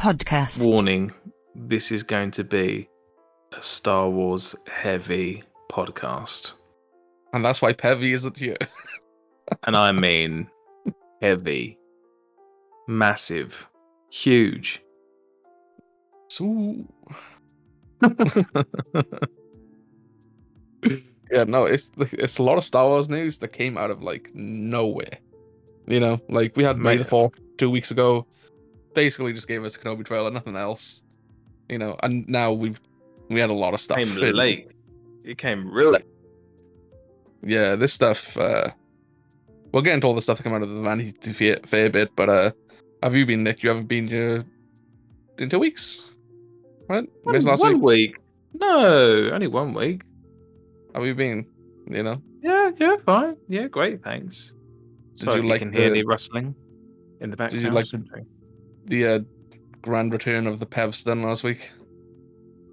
[0.00, 0.66] Podcast.
[0.68, 1.12] Warning:
[1.54, 2.90] This is going to be
[3.56, 6.52] a Star Wars heavy podcast,
[7.32, 8.58] And that's why Pevy isn't here.
[9.64, 10.50] and I mean
[11.22, 11.78] heavy,
[12.86, 13.66] massive,
[14.10, 14.82] huge.
[16.28, 16.84] So
[21.32, 24.30] yeah, no, it's it's a lot of Star Wars news that came out of like
[24.34, 25.16] nowhere.
[25.86, 28.26] You know, like we had May the Fourth two weeks ago,
[28.94, 31.02] basically just gave us a Kenobi trailer, nothing else.
[31.68, 32.80] You know, and now we've
[33.28, 33.98] we had a lot of stuff.
[33.98, 34.68] came in- late.
[35.24, 35.92] It came really.
[35.92, 36.04] late.
[37.42, 38.36] Yeah, this stuff.
[38.36, 38.68] uh
[39.72, 42.10] We'll get into all the stuff that come out of the Vanity Fair, fair bit,
[42.16, 42.50] but uh
[43.02, 43.62] have you been, Nick?
[43.62, 44.42] You haven't been uh,
[45.38, 46.12] in two weeks,
[46.88, 47.08] right?
[47.22, 48.10] One, Missed last one week.
[48.12, 48.16] week.
[48.60, 50.02] No, only one week.
[50.94, 51.46] Have you been?
[51.88, 53.36] You know, Yeah, yeah, fine.
[53.48, 54.02] Yeah, great.
[54.02, 54.52] Thanks.
[55.14, 56.54] Did Sorry you like can hear the- the rustling
[57.20, 57.62] in the background?
[57.62, 57.86] Did you like
[58.86, 59.18] the uh,
[59.82, 61.72] grand return of the Pevs done last week.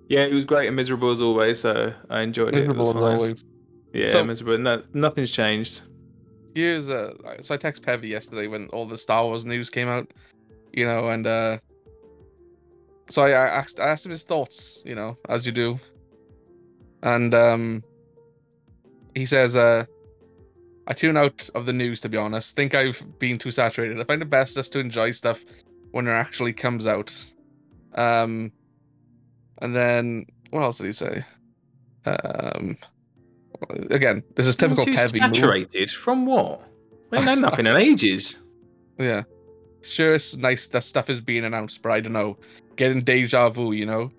[0.09, 1.59] Yeah, it was great and miserable as always.
[1.59, 2.95] So I enjoyed Miserable it.
[2.95, 3.45] It as always.
[3.94, 4.58] Yeah, So- miserable.
[4.58, 5.81] No, nothing's changed.
[6.56, 10.12] Here's uh, so I text Pevy yesterday when all the Star Wars news came out,
[10.73, 11.59] you know, and uh,
[13.09, 15.80] so I, I asked I asked him his thoughts, you know, as you do,
[17.03, 17.84] and um,
[19.14, 19.86] he says, uh,
[20.88, 22.56] I tune out of the news to be honest.
[22.56, 24.00] Think I've been too saturated.
[24.00, 25.44] I find it best just to enjoy stuff
[25.92, 27.14] when it actually comes out.
[27.96, 28.52] Um,
[29.62, 31.26] and then what else did he say?
[32.06, 32.78] Um,
[33.90, 35.22] again, this is typical Too Pevy.
[35.22, 35.36] move.
[35.36, 36.62] Saturated from what?
[37.12, 38.38] We known nothing in ages.
[38.98, 39.24] Yeah.
[39.82, 42.38] Sure, it's nice that stuff is being announced, but I don't know.
[42.76, 44.12] Getting deja vu, you know?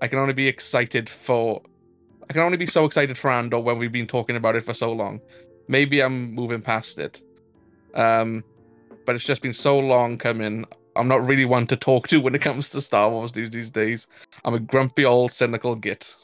[0.00, 1.62] I can only be excited for.
[2.28, 4.74] I can only be so excited for Andor when we've been talking about it for
[4.74, 5.20] so long.
[5.68, 7.22] Maybe I'm moving past it.
[7.94, 8.44] Um,
[9.04, 10.64] but it's just been so long coming.
[10.94, 13.70] I'm not really one to talk to when it comes to Star Wars news these
[13.70, 14.06] days.
[14.44, 16.14] I'm a grumpy old cynical git.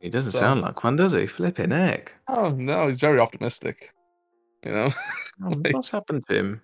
[0.00, 1.26] He doesn't So- sound like one, does he?
[1.26, 2.12] Flipping heck.
[2.28, 3.92] Oh no, he's very optimistic.
[4.64, 4.88] You know?
[5.44, 6.62] Oh, Like- What's happened to him?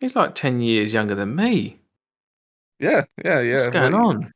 [0.00, 1.78] He's like 10 years younger than me.
[2.78, 3.56] yeah, yeah, yeah.
[3.56, 4.32] What's going well, on?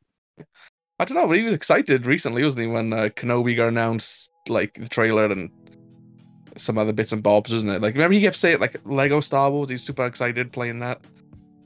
[0.98, 4.30] I don't know, but he was excited recently, wasn't he, when uh, Kenobi got announced,
[4.48, 5.50] like the trailer and
[6.58, 7.80] some other bits and bobs, isn't it?
[7.80, 9.70] Like, remember he kept saying like Lego Star Wars.
[9.70, 11.00] He's super excited playing that.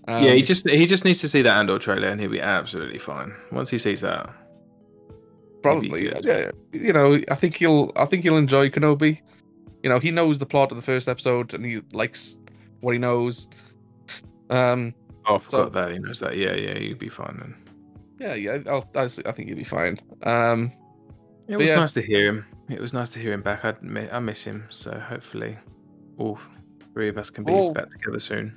[0.08, 2.40] Um, yeah, he just he just needs to see that Andor trailer and he'll be
[2.40, 3.34] absolutely fine.
[3.52, 4.28] Once he sees that.
[5.62, 6.50] probably, yeah, yeah.
[6.72, 9.20] You know, I think he'll, I think he'll enjoy Kenobi.
[9.82, 12.38] You know, he knows the plot of the first episode and he likes
[12.80, 13.48] what he knows.
[14.50, 14.94] Um,
[15.24, 15.92] Oh, I So- forgot that.
[15.92, 16.36] He knows that.
[16.36, 17.54] Yeah, yeah, you'll be fine then.
[18.18, 20.00] yeah, yeah, I'll, I, s- I think he'll be fine.
[20.24, 20.72] Um,
[21.46, 21.76] It was yeah.
[21.76, 22.44] nice to hear him.
[22.72, 23.64] It was nice to hear him back.
[23.64, 24.66] I mi- I miss him.
[24.70, 25.58] So hopefully,
[26.18, 26.38] all
[26.94, 28.52] three of us can be Well- back together soon.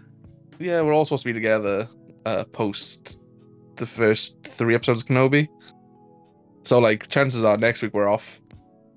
[0.60, 1.88] yeah, we're all supposed to be together
[2.26, 3.20] uh, post
[3.76, 5.48] the first three episodes of Kenobi.
[6.64, 8.42] So like chances are next week we're off,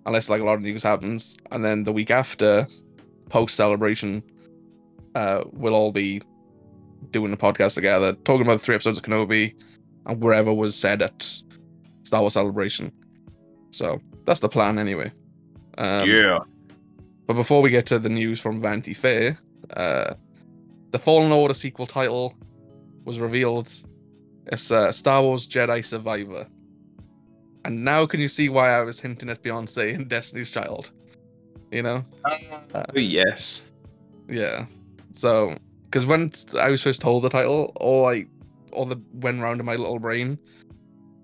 [0.06, 2.66] unless like a lot of news happens, and then the week after,
[3.28, 4.22] post celebration,
[5.14, 6.22] uh, we'll all be
[7.10, 9.54] doing the podcast together, talking about the three episodes of Kenobi
[10.06, 11.22] and wherever was said at
[12.04, 12.90] Star Wars Celebration.
[13.72, 15.10] So that's the plan anyway.
[15.78, 16.38] Um, yeah.
[17.26, 19.38] but before we get to the news from Vanity Fair,
[19.74, 20.14] uh,
[20.90, 22.34] the Fallen Order sequel title
[23.04, 23.70] was revealed.
[24.46, 26.46] It's uh, Star Wars Jedi Survivor.
[27.64, 30.90] And now can you see why I was hinting at Beyonce and Destiny's Child?
[31.70, 32.04] You know?
[32.74, 33.68] Oh yes.
[34.28, 34.66] Yeah.
[35.12, 38.26] So, because when I was first told the title, all I,
[38.72, 40.38] all that went round in my little brain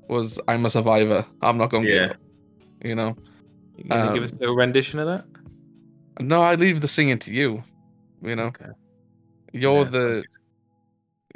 [0.09, 1.25] was, "I'm a survivor.
[1.43, 2.01] I'm not going to Yeah.
[2.01, 2.17] give up."
[2.85, 3.17] You know?
[3.77, 5.25] You gonna give us a Um, little rendition of that?
[6.21, 7.65] No, I leave the singing to you.
[8.23, 8.45] You know?
[8.45, 8.67] Okay.
[9.53, 10.25] You're Yeah, the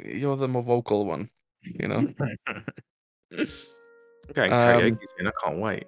[0.05, 1.29] you're the more vocal one,
[1.63, 2.07] you know.
[3.33, 4.97] okay, Um.
[5.27, 5.85] I can't wait.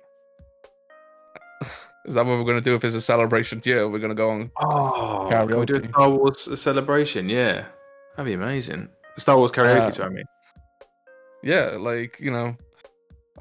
[2.05, 4.51] Is that what we're gonna do if it's a celebration Yeah, We're gonna go on.
[4.59, 5.87] Oh, can we do a.
[5.87, 7.29] Star Wars celebration?
[7.29, 7.65] Yeah,
[8.15, 8.89] that'd be amazing.
[9.17, 10.25] Star Wars karaoke, Uh, sorry, I mean.
[11.43, 12.55] Yeah, like you know,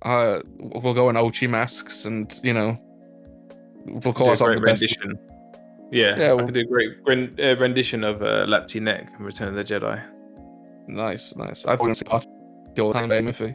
[0.03, 2.79] uh, we'll go in Ochi masks and you know,
[3.87, 4.83] we'll call Do a ourselves great the best.
[4.83, 5.19] rendition.
[5.93, 9.15] Yeah, Yeah, I well- could do a great ren- uh, rendition of uh, Lapti Nek
[9.17, 10.03] from Return of the Jedi.
[10.89, 11.65] Nice, nice.
[11.67, 12.29] I thought we were gonna say party
[12.81, 13.55] all the time, by Murphy.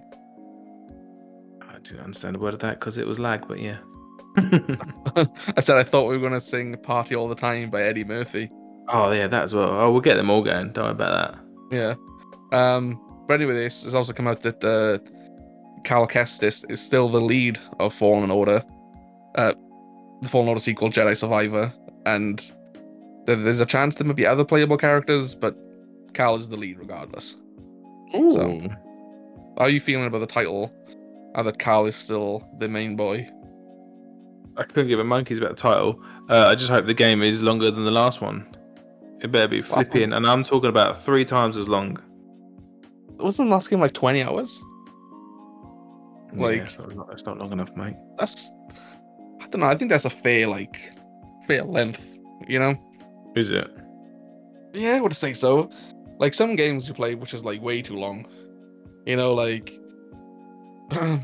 [1.62, 3.78] I didn't understand a word of that because it was lag, but yeah.
[4.38, 8.50] I said I thought we were gonna sing "Party All the Time" by Eddie Murphy.
[8.90, 9.70] oh yeah, that as well.
[9.70, 10.72] Oh, we'll get them all going.
[10.74, 11.40] Don't worry about
[11.72, 11.96] that.
[12.52, 12.76] Yeah.
[12.76, 13.02] Um.
[13.28, 15.00] But anyway, this has also come out that uh,
[15.86, 18.64] Cal Kestis is still the lead of Fallen Order,
[19.36, 19.54] uh,
[20.22, 21.72] the Fallen Order sequel, Jedi Survivor,
[22.06, 22.52] and
[23.26, 25.56] there- there's a chance there might be other playable characters, but
[26.14, 27.38] Cal is the lead regardless.
[28.16, 28.30] Ooh.
[28.30, 28.62] So-
[29.58, 30.70] How are you feeling about the title?
[31.36, 33.28] And that Cal is still the main boy?
[34.58, 36.00] I couldn't give a monkeys about the title.
[36.30, 38.46] Uh, I just hope the game is longer than the last one.
[39.22, 41.98] It better be Last one- flipping, and I'm talking about three times as long.
[43.20, 44.62] Wasn't the last game like 20 hours?
[46.38, 47.96] Yeah, Like- it's not, it's not long enough, mate.
[48.18, 48.52] That's
[49.42, 50.78] I don't know, I think that's a fair like
[51.48, 52.18] fair length,
[52.48, 52.76] you know?
[53.36, 53.70] Is it?
[54.74, 55.70] Yeah, I would say so.
[56.18, 58.28] Like some games you play which is like way too long.
[59.06, 59.80] You know, like
[60.92, 61.20] I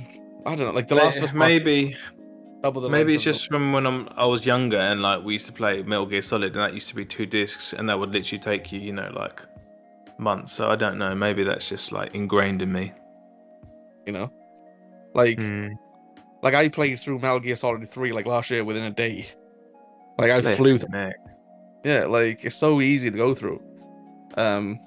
[0.46, 1.96] don't know, like the last of Us maybe
[2.64, 5.52] the maybe it's just from when I'm I was younger and like we used to
[5.52, 8.40] play Metal Gear Solid and that used to be two discs and that would literally
[8.42, 9.42] take you you know like
[10.20, 10.54] months.
[10.54, 11.16] So I don't know.
[11.16, 12.94] Maybe that's just like ingrained in me.
[14.06, 14.32] you know.
[15.14, 15.70] Like Hmm.
[16.42, 19.26] like I played through Metal Gear Solid 3 like last year within a day.
[20.18, 21.16] Like I flew neck.
[21.84, 23.62] Yeah, like it's so easy to go through.
[24.38, 24.80] Um,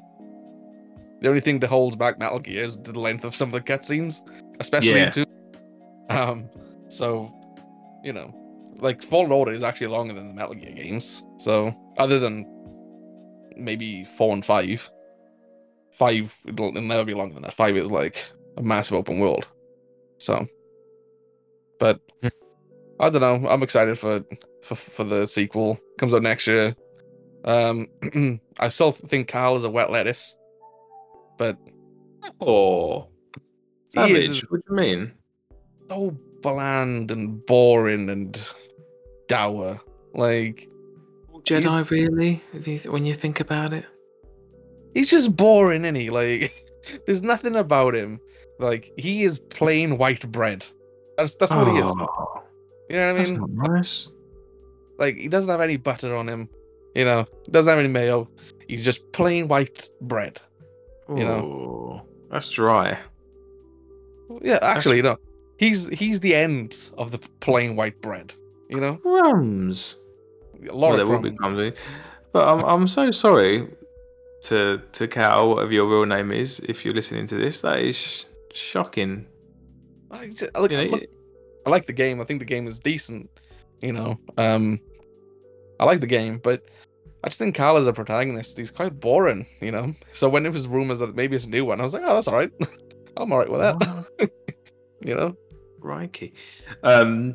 [1.21, 3.61] the only thing that holds back Metal Gear is the length of some of the
[3.73, 4.21] cutscenes,
[4.61, 5.06] especially Yeah.
[5.06, 5.25] in two.
[6.11, 6.49] Um,
[6.88, 7.32] so
[8.05, 8.32] you know,
[8.81, 11.25] like Fallen Order is actually longer than the Metal Gear games.
[11.38, 12.47] So other than
[13.56, 14.88] maybe four and five,
[15.93, 17.55] five it'll, it'll never be longer than that.
[17.55, 19.49] Five is like a massive open world.
[20.19, 20.46] So,
[21.78, 22.28] but Hmm.
[23.00, 23.49] I don't know.
[23.49, 24.25] I'm excited for
[24.62, 25.78] for for the sequel.
[25.99, 26.75] Comes out next year.
[27.44, 27.88] Um,
[28.58, 30.37] I still think Kyle is a wet lettuce,
[31.37, 31.58] but
[32.40, 33.08] Oh,
[33.93, 34.16] He savage.
[34.31, 35.12] is- What do you mean?
[35.90, 38.40] so bland and boring and
[39.28, 39.81] dour.
[40.14, 40.69] Like
[41.43, 42.43] Jedi, really?
[42.55, 43.84] If you, when you think about it,
[44.94, 46.08] he's just boring, isn't he?
[46.08, 46.52] Like
[47.07, 48.21] there's nothing about him.
[48.59, 50.65] Like he is plain white bread.
[51.17, 51.85] That's that's what he is.
[51.99, 52.43] Oh,
[52.89, 53.41] You know what I That's mean?
[53.41, 54.09] not nice.
[54.99, 56.49] Like he doesn't have any butter on him.
[56.95, 58.29] You know, doesn't have any mayo.
[58.69, 60.41] He's just plain white bread.
[61.09, 61.41] You know.
[61.43, 62.99] Oh, that's dry.
[64.41, 65.17] Yeah, actually, no.
[65.59, 68.33] He's he's the end of the plain white bread.
[68.71, 69.99] You know, Crumbs.
[70.69, 71.57] a lot well, of there will be crumbs.
[71.57, 71.79] crumbs.
[72.33, 73.69] But I'm I'm so sorry
[74.44, 77.61] to to Cal, whatever your real name is, if you're listening to this.
[77.61, 79.26] That is sh- shocking.
[80.11, 81.05] I, just- I look, You know, look,
[81.67, 82.20] I like the game.
[82.20, 83.31] I think the game is decent.
[83.81, 84.81] You know, um,
[85.81, 86.62] I like the game, but
[87.23, 89.46] I just think Cal as a protagonist, he's quite boring.
[89.61, 91.94] You know, so when it was rumors that maybe it's a new one, I was
[91.94, 92.50] like, oh, that's all right.
[93.17, 94.31] I'm all right with that.
[95.05, 95.37] you know,
[95.81, 96.35] Crikey.
[96.82, 97.35] Um,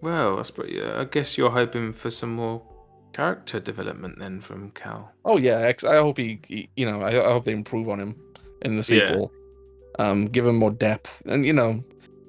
[0.00, 2.62] well, I, suppose, yeah, I guess you're hoping for some more
[3.12, 5.12] character development then from Cal.
[5.24, 8.16] oh yeah, I hope he, he you know, I, I hope they improve on him
[8.62, 9.08] in the Yeah.
[9.08, 9.32] sequel.
[9.98, 11.82] Um, give him more depth, and you know,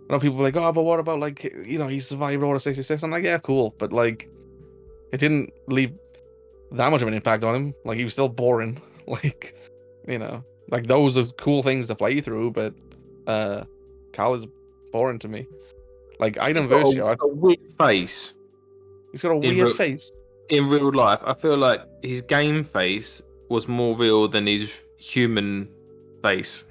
[0.09, 2.59] I know people are like, oh, but what about like, you know, he survived Order
[2.59, 3.03] sixty six.
[3.03, 4.27] I'm like, yeah, cool, but like,
[5.11, 5.93] it didn't leave
[6.71, 7.73] that much of an impact on him.
[7.85, 8.81] Like he was still boring.
[9.07, 9.55] Like,
[10.07, 12.75] you know, like those are cool things to play through, but
[13.25, 13.63] uh,
[14.13, 14.45] Cal is
[14.91, 15.47] boring to me.
[16.19, 18.35] Like Item got Versio, a, I- a weird face
[19.11, 20.11] he's got a weird face.
[20.49, 21.19] In real life.
[21.23, 25.69] I feel like his game face was more real than his human
[26.23, 26.65] face.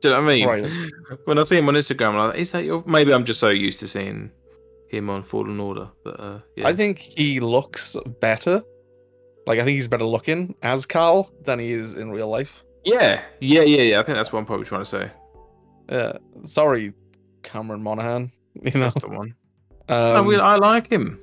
[0.00, 0.46] Do you know what I mean?
[0.46, 0.92] Right.
[1.24, 2.82] When I see him on Instagram, I'm like, is that your?
[2.86, 4.30] Maybe I'm just so used to seeing
[4.88, 6.68] him on Fallen Order, but uh, yeah.
[6.68, 8.62] I think he looks better.
[9.46, 12.62] Like I think he's better looking as Carl than he is in real life.
[12.84, 14.00] yeah, yeah, yeah, yeah.
[14.00, 15.10] I think that's what I'm probably trying to say.
[15.90, 16.12] Yeah,
[16.44, 16.92] sorry,
[17.42, 18.32] Cameron Monaghan.
[18.62, 19.34] You know, That's the one.
[19.90, 21.20] um, I, will, I like him.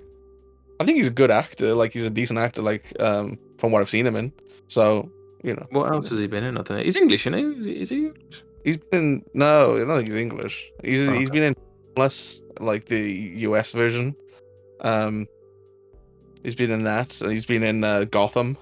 [0.83, 1.73] I think he's a good actor.
[1.73, 2.61] Like he's a decent actor.
[2.61, 4.31] Like um, from what I've seen him in.
[4.67, 5.09] So
[5.43, 6.57] you know, What else has he been in?
[6.57, 6.77] I know.
[6.77, 7.71] He's English, isn't he?
[7.81, 8.05] Is he?
[8.07, 8.43] English?
[8.63, 10.71] he's been no, I don't think he's English.
[10.83, 11.39] He's Oh, he's okay.
[11.39, 11.55] been in
[11.95, 13.01] Plus, like the
[13.47, 14.15] US version.
[14.81, 15.27] Um,
[16.43, 17.19] he's been in that.
[17.21, 18.57] and He's been in uh, Gotham.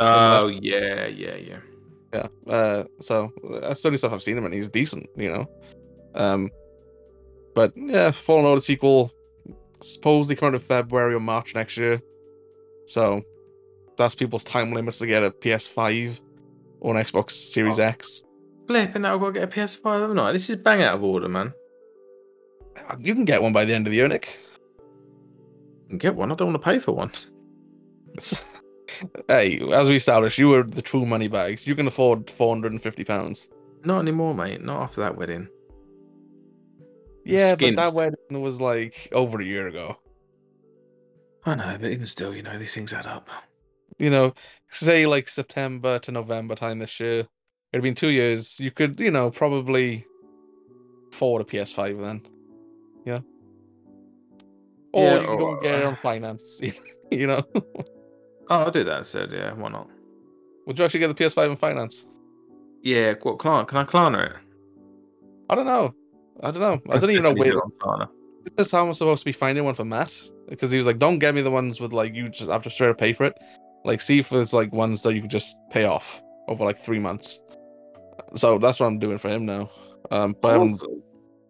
[0.00, 1.58] Oh yeah, yeah, yeah.
[2.12, 5.46] yeah uh so that's the only stuff i've seen him and he's decent you know
[6.14, 6.50] um
[7.54, 9.10] but yeah fallen order sequel
[9.84, 12.00] supposedly coming out in february or march next year
[12.86, 13.20] so
[13.96, 16.20] that's people's time limits to get a ps5
[16.80, 17.84] or an xbox series Oh.
[17.84, 18.24] x
[18.68, 20.34] Flip, and now I've got to get a PS5 overnight.
[20.34, 21.52] This is bang out of order, man.
[23.00, 24.38] you can get one by the end of the year nick
[25.98, 26.30] get one.
[26.32, 27.10] I don't want to pay for one.
[29.28, 33.48] hey as we established you were the true money bags you can afford 450 pounds
[33.84, 34.62] Not anymore, mate.
[34.62, 35.48] Not after that wedding.
[37.24, 37.76] Yeah Skint.
[37.76, 39.96] but that wedding was like over a year ago
[41.44, 43.28] I know, but even still, you know, these things add up.
[43.98, 44.32] you know,
[44.66, 47.26] say like September to November time this year.
[47.72, 48.60] It'd been two years.
[48.60, 50.06] You could, you know, probably
[51.12, 52.22] afford a PS5 then.
[53.04, 53.20] Yeah.
[54.92, 56.60] Or Yeah, you can go and get it on finance.
[57.10, 57.42] You know.
[57.54, 57.64] Oh,
[58.48, 59.32] I'll do that instead.
[59.32, 59.86] Yeah, why not?
[60.66, 62.06] Would you actually get the PS5 in finance?
[62.82, 63.38] Yeah, what?
[63.38, 64.36] Can I Klarna it?
[65.50, 65.94] I don't know.
[66.40, 66.80] I don't know.
[66.92, 67.52] I don't even know where.
[67.52, 68.08] do it on Klarna.
[68.56, 70.12] This is how I'm supposed to be finding one for Matt
[70.48, 72.70] because he was like, "Don't get me the ones with like you just have to
[72.70, 73.38] straight up pay for it.
[73.84, 76.98] Like, see if there's like ones that you can just pay off over like three
[76.98, 77.40] months."
[78.34, 79.70] So that's what I'm doing for him now.
[80.10, 80.86] Um, but What was,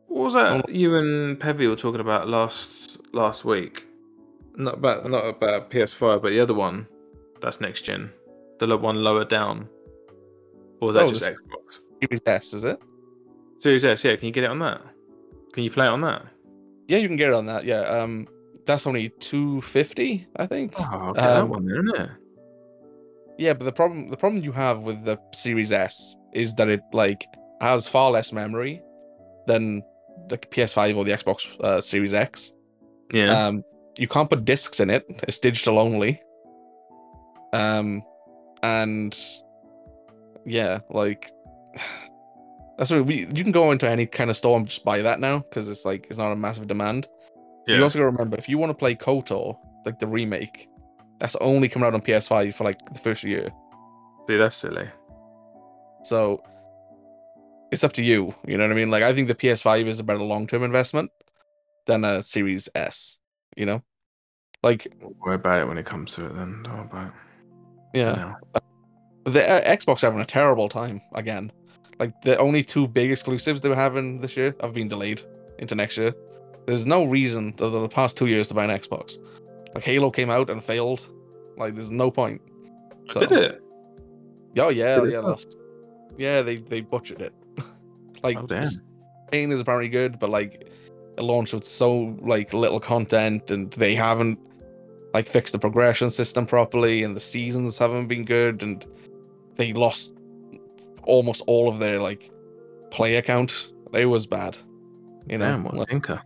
[0.08, 3.86] what was that you and Pevy were talking about last last week?
[4.56, 6.86] Not about not about PS5, but the other one.
[7.40, 8.10] That's next gen.
[8.58, 9.68] The one lower down.
[10.80, 11.80] Or was that Oh, just Xbox?
[12.00, 12.80] Series S, is it?
[13.62, 14.16] Series S, yeah.
[14.16, 14.81] Can you get it on that?
[15.52, 16.25] Can you play it on that?
[16.88, 17.64] Yeah, you can get it on that.
[17.64, 17.83] Yeah.
[17.83, 18.26] Um,
[18.66, 20.75] that's only two fifty, I think.
[20.78, 22.11] Oh, okay, that Um, one then, isn't it?
[23.38, 26.83] Yeah, but the problem the problem you have with the Series S is that it
[26.92, 27.25] like
[27.61, 28.83] has far less memory
[29.47, 29.83] than
[30.28, 32.52] the PS5 or the Xbox uh, Series X.
[33.12, 33.47] Yeah.
[33.47, 33.62] Um,
[33.97, 36.21] you can't put discs in it; it's digital only.
[37.52, 38.02] Um,
[38.62, 39.16] and
[40.47, 41.31] yeah, like
[42.79, 43.21] that's what we.
[43.26, 45.85] You can go into any kind of store and just buy that now because it's
[45.85, 47.07] like it's not a massive demand.
[47.67, 47.76] yeah.
[47.76, 50.69] You also got to remember if you want to play KOTOR, like the remake,
[51.19, 53.49] that's only coming out on PS5 for like the first year.
[54.29, 54.88] See, that's silly.
[56.05, 56.43] So
[57.71, 58.35] it's up to you.
[58.47, 58.91] You know what I mean?
[58.91, 61.11] Like I think the PS5 is a better long term investment
[61.87, 63.19] than a Series S.
[63.57, 63.83] You know,
[64.62, 66.62] like Don't worry about it when it comes to it then.
[66.62, 67.12] Don't worry about it.
[67.99, 68.12] yeah,
[68.55, 69.33] No.
[69.33, 71.52] the uh, Xbox are having a terrible time again.
[72.02, 75.23] Like the only two big exclusives they were having this year have been delayed
[75.61, 76.12] into next year.
[76.66, 79.18] There's no reason over the past two years to buy an Xbox.
[79.73, 81.09] Like Halo came out and failed.
[81.56, 82.42] Like there's no point.
[83.09, 83.62] So, Did it?
[84.59, 85.30] Oh yeah, Did yeah, not?
[85.30, 85.56] last,
[86.18, 86.42] yeah.
[86.42, 87.35] They they butchered it.
[88.25, 88.68] like Oh, damn.
[89.28, 90.73] Spain is apparently good, but like
[91.16, 94.40] it launched with so like little content, and they haven't
[95.14, 98.85] like fixed the progression system properly, and the seasons haven't been good, and
[99.54, 100.14] they lost
[101.04, 102.30] almost all of their like
[102.90, 103.73] play account.
[103.94, 104.56] It was bad.
[105.28, 106.21] You know, Damn, what like, thinker.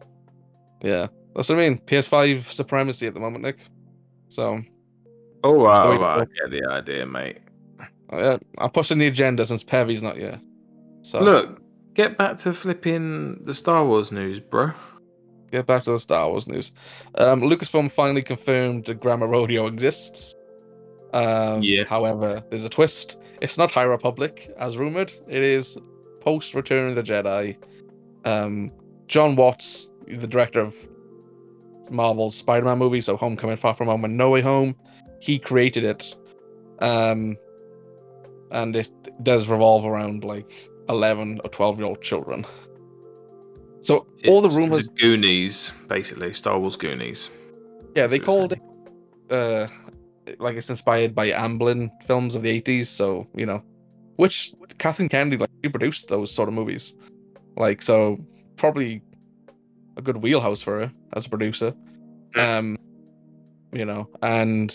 [0.83, 1.78] yeah, that's what I mean.
[1.78, 3.59] PS5 supremacy at the moment, Nick.
[4.28, 4.61] So
[5.45, 6.25] Oh, wow, wow, I go.
[6.25, 7.38] get the idea, mate.
[8.11, 10.40] uh, I'm pushing the agenda since Pevy's not here.
[11.02, 11.61] So Look,
[11.95, 14.73] get back to flipping the Star Wars news, bro.
[15.52, 16.73] get back to the Star Wars news.
[17.16, 20.35] Um, Lucasfilm finally confirmed the Grandma Rodeo exists.
[21.12, 21.84] Um, Yeah.
[21.84, 23.20] However, there's a twist.
[23.40, 25.12] It's not High Republic, as rumored.
[25.28, 25.78] It is
[26.20, 27.56] post Return of the Jedi.
[28.25, 28.72] Um,
[29.06, 30.75] Jon Watts, the director of
[31.90, 34.75] Marvel's Spider-Man movie, so Homecoming, Far From Home, and No Way Home,
[35.20, 36.14] he created it.
[36.80, 37.36] Um,
[38.50, 38.90] and it
[39.22, 42.44] does revolve around like 11 or 12 year old children.
[43.80, 46.32] So all the It's rumors Goonies, basically.
[46.32, 47.30] Star Wars Goonies.
[47.94, 48.60] Yeah, they called it
[49.30, 49.66] uh
[50.38, 53.62] like it's inspired by Amblin films of the 80s, so you know,
[54.16, 56.95] which Kathleen Kennedy like she produced those sort of movies.
[57.56, 58.18] Like so
[58.56, 59.02] probably
[59.97, 61.75] a good wheelhouse for her as a producer.
[62.37, 62.76] Um
[63.73, 64.75] you know, and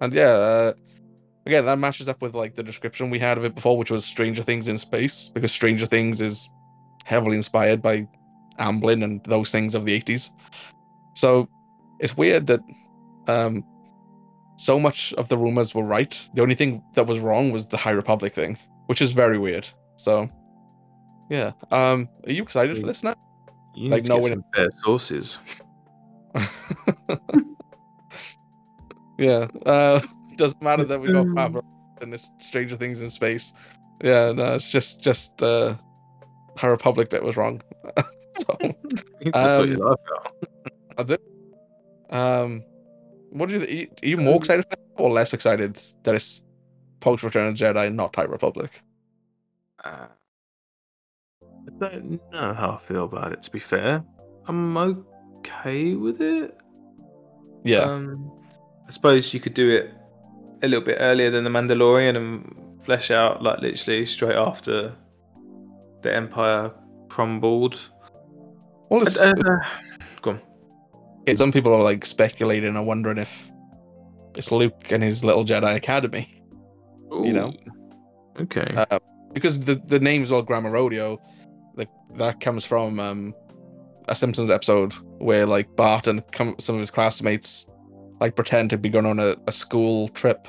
[0.00, 0.72] and yeah, uh,
[1.46, 4.04] again that matches up with like the description we had of it before, which was
[4.04, 6.48] Stranger Things in space, because Stranger Things is
[7.04, 8.06] heavily inspired by
[8.58, 10.30] Amblin and those things of the 80s.
[11.14, 11.48] So
[12.00, 12.60] it's weird that
[13.28, 13.64] um
[14.56, 16.28] so much of the rumors were right.
[16.34, 18.56] The only thing that was wrong was the High Republic thing,
[18.86, 19.68] which is very weird.
[19.96, 20.28] So
[21.30, 21.52] yeah.
[21.70, 23.14] Um are you excited for this now?
[23.74, 25.38] You Like, need to no get one- some better sources.
[29.18, 29.46] yeah.
[29.66, 30.00] Uh
[30.36, 31.62] doesn't matter that we got Favreau
[32.00, 33.52] and it's Stranger Things in space.
[34.02, 35.78] Yeah, no, it's just just the
[36.56, 37.60] High Republic bit was wrong.
[38.38, 38.74] so You
[39.22, 40.32] need to Um, your life out.
[40.98, 41.20] I did.
[42.10, 42.62] Um,
[43.32, 43.64] what do you?
[43.64, 46.44] Are you- are you more excited for or less excited that it's
[47.00, 48.70] post Return of the Jedi, not High Republic?
[49.84, 50.06] Uh,
[51.42, 54.04] I don't know how I feel about it, to be fair.
[54.46, 56.56] I'm okay with it.
[57.64, 58.32] Yeah, Um,
[58.88, 59.90] I suppose you could do it
[60.62, 64.92] a little bit earlier than the Mandalorian and flesh out like literally straight after
[66.02, 66.72] the Empire
[67.08, 67.78] crumbled.
[68.90, 69.58] well, it's, Uh, uh,
[70.20, 70.40] go on.
[71.26, 73.50] It- some people are like speculating and wondering if
[74.36, 76.42] it's Luke and his little Jedi Academy,
[77.12, 77.52] You know?
[78.40, 78.72] Okay.
[78.76, 78.98] uh,
[79.32, 81.20] because the the name as well, Grandma Rodeo,
[81.74, 83.34] like that comes from um
[84.08, 87.66] a Simpsons episode where like Bart and come, some of his classmates
[88.20, 90.48] like pretend to be going on a, a school trip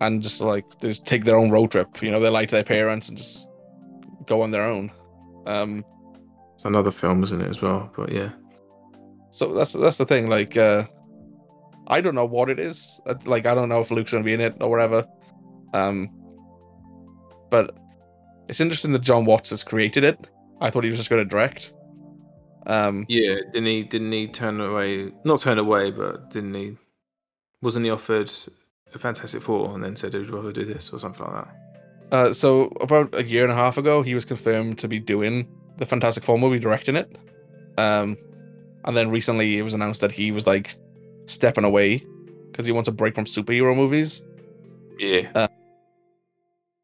[0.00, 2.02] and just like they just take their own road trip.
[2.02, 3.48] You know, they lie to their parents and just
[4.26, 4.90] go on their own.
[5.46, 5.84] Um,
[6.54, 7.90] it's another film, isn't it, as well?
[7.96, 8.30] But yeah.
[9.32, 10.28] So that's that's the thing.
[10.28, 10.84] Like, uh,
[11.88, 13.00] I don't know what it is.
[13.06, 15.04] Uh, Like, I don't know if Luke's gonna be in it or whatever.
[15.74, 16.10] Um,
[17.50, 17.76] but
[18.48, 20.28] it's interesting that Jon Watts has created it.
[20.60, 21.74] I thought he was just going to direct.
[22.66, 23.82] Um, Yeah, didn't he?
[23.82, 25.12] Didn't he turn away?
[25.24, 26.76] Not turn away, but didn't he?
[27.60, 28.30] Wasn't he offered
[28.94, 31.54] a Fantastic Four and then said, he "Would rather do this or something like that?"
[32.12, 35.48] uh, so about a year and a half ago, he was confirmed to be doing
[35.78, 37.16] the Fantastic Four movie, directing it.
[37.78, 38.16] Um,
[38.84, 40.76] and then recently, it was announced that he was like
[41.26, 42.04] stepping away
[42.50, 44.22] because he wants a break from superhero movies.
[44.98, 45.48] Yeah.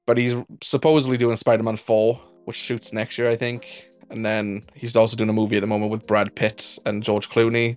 [0.06, 2.14] but he's supposedly doing Spider-Man 4,
[2.44, 3.90] which shoots next year, I think.
[4.10, 7.28] And then he's also doing a movie at the moment with Brad Pitt and George
[7.28, 7.76] Clooney.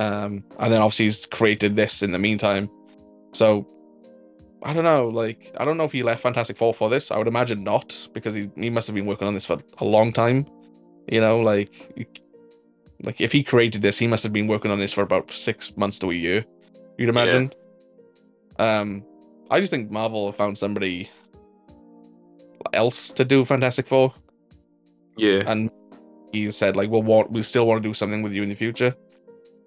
[0.00, 2.68] Um, and then obviously he's created this in the meantime.
[3.32, 3.66] So
[4.62, 7.10] I don't know, like I don't know if he left Fantastic Four for this.
[7.10, 9.84] I would imagine not, because he he must have been working on this for a
[9.84, 10.46] long time.
[11.10, 12.08] You know, like
[13.02, 15.76] like if he created this, he must have been working on this for about six
[15.76, 16.44] months to a year.
[16.98, 17.52] You'd imagine.
[18.58, 19.04] Um,
[19.50, 21.08] I just think Marvel have found somebody
[22.72, 24.12] else to do Fantastic Four,
[25.16, 25.44] Yeah.
[25.46, 25.70] and
[26.32, 28.54] he said like, "We'll want, we still want to do something with you in the
[28.54, 28.94] future,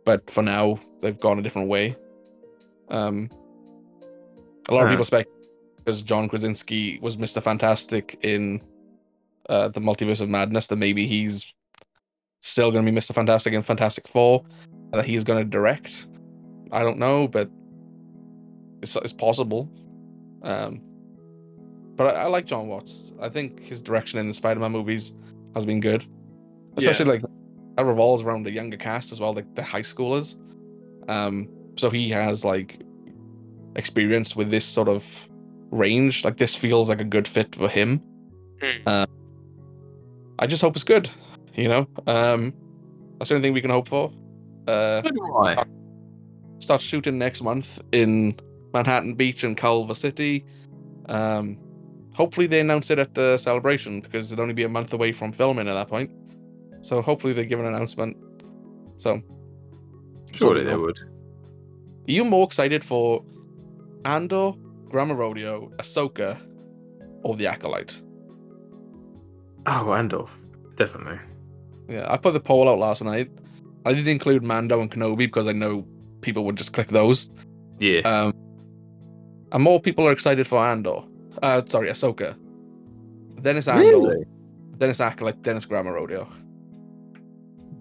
[0.05, 1.95] but for now, they've gone a different way."
[2.89, 3.29] Um,
[4.67, 4.93] a lot of Huh.
[4.93, 5.27] people spec
[5.77, 8.61] because John Krasinski was Mister Fantastic in
[9.49, 11.53] uh, the Multiverse of Madness that maybe he's
[12.41, 16.07] still going to be Mister Fantastic in Fantastic Four, and that he's going to direct.
[16.71, 17.49] I don't know, but
[18.81, 19.69] it's it's possible.
[20.43, 20.81] Um,
[21.95, 23.13] but I, I like Jon Watts.
[23.21, 25.13] I think his direction in the Spider-Man movies
[25.53, 26.03] has been good,
[26.77, 27.21] especially like
[27.77, 30.35] that revolves around the younger cast as well, like the high schoolers.
[31.07, 32.81] Um, so he has like
[33.75, 35.05] experience with this sort of
[35.71, 36.25] range.
[36.25, 38.01] Like this feels like a good fit for him.
[38.61, 38.81] Hmm.
[38.87, 39.05] Uh,
[40.39, 41.09] I just hope it's good.
[41.55, 42.53] You know, um,
[43.19, 44.11] that's the only thing we can hope for.
[44.67, 46.77] Uh, do I.
[46.77, 48.35] shooting next month in
[48.73, 50.45] Manhattan Beach and Culver City.
[51.09, 51.57] Um,
[52.15, 55.31] hopefully they announce it at the celebration because it'd only be a month away from
[55.33, 56.11] filming at that point.
[56.81, 58.17] So hopefully they give an announcement.
[58.97, 59.21] So
[60.33, 60.97] Surely they would.
[60.97, 63.23] Are you more excited for
[64.05, 64.53] Andor,
[64.89, 66.37] Grandma Rodeo, Ahsoka,
[67.23, 68.01] or The Acolyte?
[69.67, 70.25] Oh, Andor,
[70.77, 71.19] definitely.
[71.91, 73.29] Yeah, I put the poll out last night.
[73.85, 75.85] I didn't include Mando and Kenobi because I know
[76.21, 77.29] people would just click those.
[77.79, 77.99] Yeah.
[78.01, 78.33] Um,
[79.51, 81.01] and more people are excited for Andor.
[81.43, 82.37] Uh, sorry, Ahsoka.
[83.41, 83.83] Then it's Andor.
[83.83, 84.25] really?
[84.77, 85.43] Then it's Acolyte.
[85.43, 86.29] Then it's Grandma Rodeo.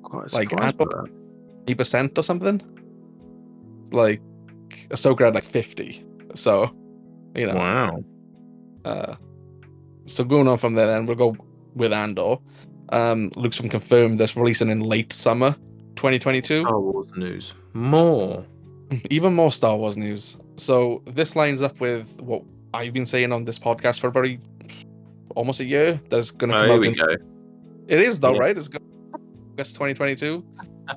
[0.03, 1.11] Quite like, Andor- that.
[1.69, 2.61] Eight percent or something.
[3.93, 4.21] Like
[4.89, 6.05] Ahsoka had like fifty.
[6.35, 6.75] So,
[7.37, 7.55] you know.
[7.55, 8.05] Wow.
[8.85, 9.15] Uh,
[10.07, 11.37] so going on from there, then we'll go
[11.77, 12.39] with Andor.
[12.91, 15.53] Um, looks been confirmed that's releasing in late summer,
[15.97, 16.63] 2022.
[16.63, 17.55] Star Wars news.
[17.73, 18.45] More.
[19.11, 20.37] Even more Star Wars news.
[20.57, 22.43] So this lines up with what
[22.75, 24.39] I've been saying on this podcast for about a,
[25.37, 26.01] almost a year.
[26.11, 26.81] That's going to Oh, come here out.
[26.81, 27.17] we In, go.
[27.89, 28.41] it is though, Yeah.
[28.41, 28.59] right?
[28.59, 28.79] It's go-
[29.53, 30.45] August 2022.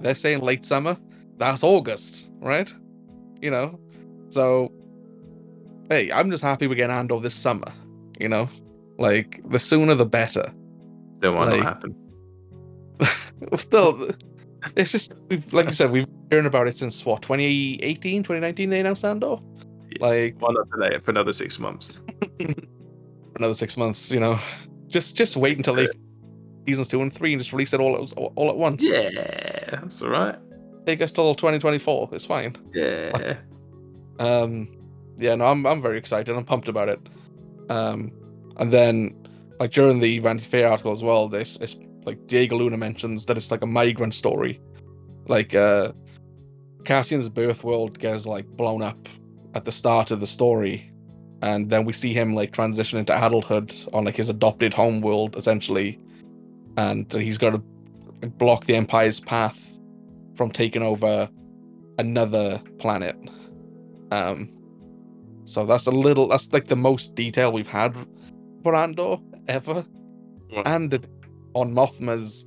[0.02, 0.98] They're saying late summer.
[1.38, 2.74] That's August, right?
[3.42, 3.80] You know.
[4.30, 4.72] So,
[5.90, 7.68] hey, I'm just happy we're getting Andor this summer.
[8.20, 8.50] You know,
[8.98, 10.52] like the sooner the better.
[11.24, 11.96] Then why Like- not happen?
[13.56, 14.10] Still,
[14.76, 18.70] it's just we've like you said, we've been hearing about it since what 2018, 2019
[18.70, 19.38] they announced Andor.
[19.90, 19.98] Yeah.
[20.00, 22.00] Like Why not delay it for another six months?
[23.36, 24.38] another six months, you know.
[24.88, 25.88] Just just wait until they
[26.68, 28.84] seasons two and three and just release it all at, all at once.
[28.84, 29.10] Yeah,
[29.72, 30.36] that's all right.
[30.86, 32.10] Take us till 2024.
[32.12, 32.56] It's fine.
[32.74, 33.38] Yeah.
[34.20, 34.68] Um,
[35.18, 36.36] yeah, no, I'm I'm very excited.
[36.36, 37.00] I'm pumped about it.
[37.70, 38.12] Um,
[38.58, 39.23] and then
[39.64, 43.38] like during the Vanity Fair article as well, this it's like Diego Luna mentions that
[43.38, 44.60] it's like a migrant story.
[45.30, 45.94] Like uh,
[46.84, 49.08] Cassian's birth world gets like blown up
[49.54, 50.92] at the start of the story,
[51.42, 55.38] and then we see him like transition into adulthood on like his adopted home world
[55.38, 55.98] essentially,
[56.76, 59.80] and he's got to block the Empire's path
[60.36, 61.30] from taking over
[62.00, 63.16] another planet.
[64.12, 64.52] Um,
[65.46, 66.28] so that's a little.
[66.28, 67.96] That's like the most detail we've had
[68.62, 69.86] for Andor ever,
[70.52, 70.64] Wow.
[70.66, 71.08] and
[71.56, 72.46] Mon Mothma's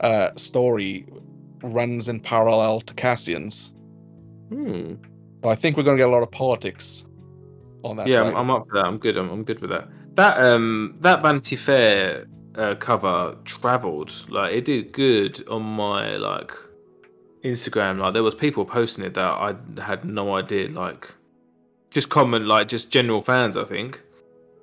[0.00, 1.06] uh, story
[1.62, 3.72] runs in parallel to Cassian's.
[4.50, 4.94] Hmm.
[5.42, 7.06] So I think we're going to get a lot of politics
[7.84, 8.06] on that.
[8.06, 8.26] Yeah, side.
[8.28, 8.84] I'm, I'm up for that.
[8.84, 9.16] I'm good.
[9.16, 9.88] I'm, I'm good with that.
[10.14, 16.50] That um that Vanity Fair uh, cover travelled like it did good on my like
[17.44, 17.98] Instagram.
[17.98, 20.68] Like there was people posting it that I had no idea.
[20.70, 21.08] Like
[21.90, 23.56] just comment like just general fans.
[23.56, 24.02] I think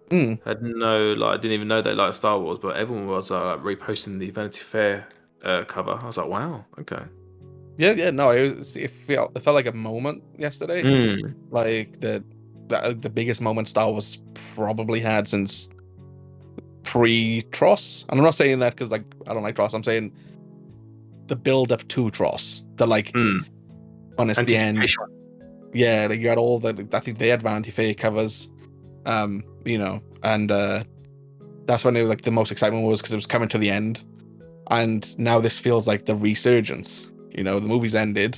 [0.09, 0.45] Mm.
[0.45, 3.57] had no like I didn't even know they liked Star Wars, but everyone was uh,
[3.57, 5.07] like reposting the Vanity Fair
[5.43, 5.91] uh, cover.
[5.91, 7.03] I was like, wow, okay.
[7.77, 8.75] Yeah, yeah, no, it was.
[8.75, 10.83] It felt, it felt like a moment yesterday.
[10.83, 11.33] Mm.
[11.49, 12.23] like that
[12.67, 14.19] the, the biggest moment Star Wars
[14.55, 15.69] probably had since
[16.83, 18.05] pre Tross.
[18.09, 19.73] And I'm not saying that because like I don't like Tross.
[19.73, 20.13] I'm saying
[21.27, 22.65] the build up to Tross.
[22.77, 24.87] The like when it's the end.
[25.73, 28.51] Yeah, like you had all the I think they had Vanity Fair covers.
[29.05, 30.83] Um, you know, and uh
[31.65, 33.69] that's when it was like the most excitement was because it was coming to the
[33.69, 34.03] end.
[34.71, 37.11] And now this feels like the resurgence.
[37.35, 38.37] You know, the movie's ended,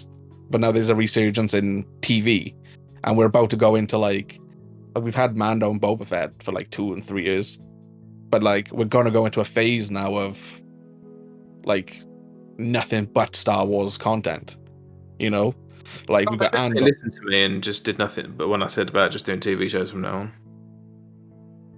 [0.50, 2.56] but now there's a resurgence in TV.
[3.04, 4.40] And we're about to go into like
[4.96, 7.62] like we've had Mando and Boba Fett for like two and three years.
[8.30, 10.40] But like we're gonna go into a phase now of
[11.66, 12.02] like
[12.58, 14.58] nothing but Star Wars content.
[15.20, 15.54] You know?
[16.08, 16.82] Like we got Andor.
[16.82, 18.34] listened to me and just did nothing.
[18.36, 20.34] But when I said about just doing TV shows from now on,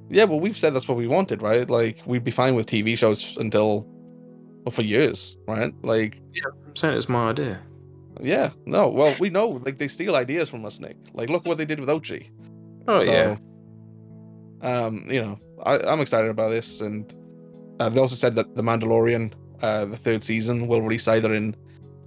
[0.09, 1.69] Yeah, well, we've said that's what we wanted, right?
[1.69, 3.85] Like, we'd be fine with TV shows until,
[4.63, 5.73] well, for years, right?
[5.83, 7.59] Like, yeah, I'm saying it's my idea.
[8.19, 10.97] yeah, no, well, we know, like, they steal ideas from us, Nick.
[11.13, 12.29] Like, look what they did with Ochi.
[12.87, 13.37] Oh yeah,
[14.61, 17.13] Um, you know, I, I'm excited about this, and
[17.79, 21.55] uh, they also said that the Mandalorian, uh, the third season, will release either in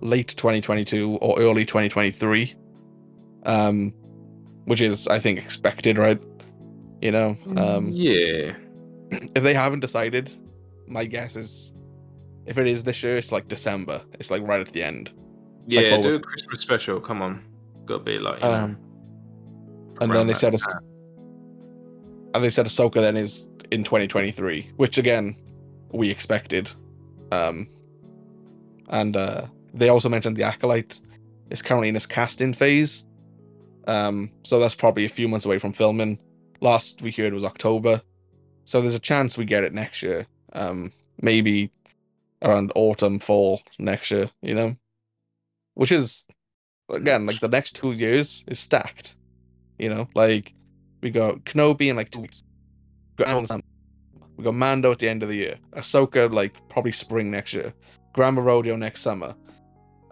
[0.01, 2.55] late 2022 or early 2023.
[3.45, 3.95] Um,
[4.65, 6.23] which is, I think, expected, right?
[7.03, 8.55] You know, um, yeah.
[9.11, 10.31] if they haven't decided,
[10.87, 11.73] my guess is
[12.47, 14.01] if it is this year, it's like December.
[14.21, 15.13] It's like right at the end.
[15.67, 17.01] Yeah, Boba do a Christmas special.
[17.01, 17.45] Come on,
[17.87, 18.41] got to be like.
[18.45, 18.79] Um,
[20.01, 20.85] and then they said, time.
[22.35, 25.37] and they said Ahsoka then is in 2023, which again
[25.93, 26.71] we expected.
[27.33, 27.67] Um,
[28.91, 31.01] and uh, they also mentioned the acolyte
[31.51, 33.07] is currently in its casting phase.
[33.89, 36.21] Um, so that's probably a few months away from filming.
[36.63, 38.01] Last we heard was October,
[38.65, 40.27] so there's a chance we get it next year.
[40.53, 41.73] Um, maybe
[42.41, 44.31] around autumn, fall next year.
[44.43, 44.77] You know,
[45.75, 46.25] which is
[46.89, 49.17] again like the next two years is stacked.
[49.81, 50.55] You know, like
[51.01, 52.45] we got Kenobi in like two weeks.
[53.19, 53.61] We got
[54.37, 55.57] we got Mando at the end of the year.
[55.73, 57.75] Ahsoka like probably spring next year.
[58.13, 59.35] Grandma Rodeo next summer,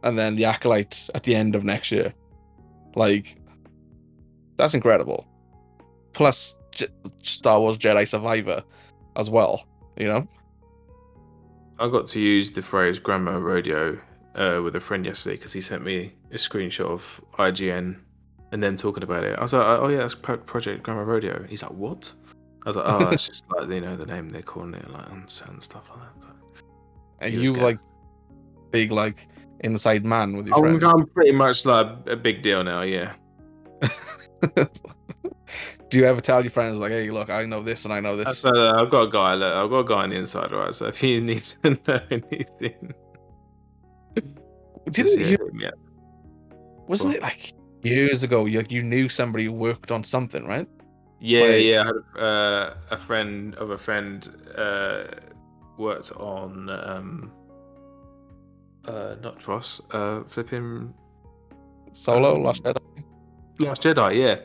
[0.02, 2.12] and then the Acolyte at the end of next year.
[2.96, 3.36] Like,
[4.56, 5.29] that's incredible.
[6.12, 6.88] Plus J-
[7.22, 8.62] Star Wars Jedi Survivor
[9.16, 9.64] as well.
[9.96, 10.28] You know,
[11.78, 13.98] I got to use the phrase "grandma rodeo"
[14.34, 17.98] uh, with a friend yesterday because he sent me a screenshot of IGN
[18.52, 19.38] and then talking about it.
[19.38, 22.12] I was like, "Oh yeah, that's Pro- Project Grandma Rodeo." He's like, "What?"
[22.64, 25.10] I was like, "Oh, it's just like you know the name they're calling it, like
[25.10, 26.28] and, stuff like that." So,
[27.20, 27.78] and you like
[28.70, 29.28] big like
[29.60, 30.92] inside man with your I'm, friends.
[30.92, 32.82] I'm pretty much like a big deal now.
[32.82, 33.14] Yeah.
[35.88, 38.16] Do you ever tell your friends like, "Hey, look, I know this and I know
[38.16, 38.44] this"?
[38.44, 39.34] Uh, I've got a guy.
[39.34, 40.74] Look, I've got a guy on the inside, right?
[40.74, 42.94] So if you need to know anything,
[44.90, 45.26] Didn't you?
[45.26, 45.68] hit me.
[46.86, 48.46] Wasn't Well- it like years ago?
[48.46, 50.68] You you knew somebody who worked on something, right?
[51.20, 51.82] Yeah, Like- yeah.
[51.82, 55.04] I had uh, a friend of a friend uh,
[55.78, 57.30] worked on um,
[58.86, 60.94] uh, not Tross, uh, flipping
[61.92, 63.04] Solo, Um, Lost Jedi.
[63.58, 64.16] Last Jedi.
[64.16, 64.36] Yeah,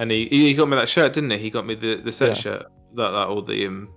[0.00, 1.38] and he he got me that shirt, didn't he?
[1.38, 2.34] He got me the the set Yeah.
[2.34, 2.62] shirt
[2.96, 3.88] that that all the um,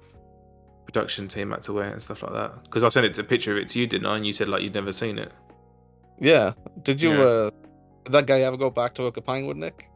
[0.85, 2.63] production team had to wear and stuff like that.
[2.65, 4.17] Because I sent it to a picture of it to you, didn't I?
[4.17, 5.31] And you said like you'd never seen it.
[6.19, 6.51] Yeah.
[6.83, 7.13] Did you?
[7.13, 7.23] Yeah.
[7.23, 7.49] uh
[8.03, 9.89] Did that guy ever go back to work at Pinewood, Nick?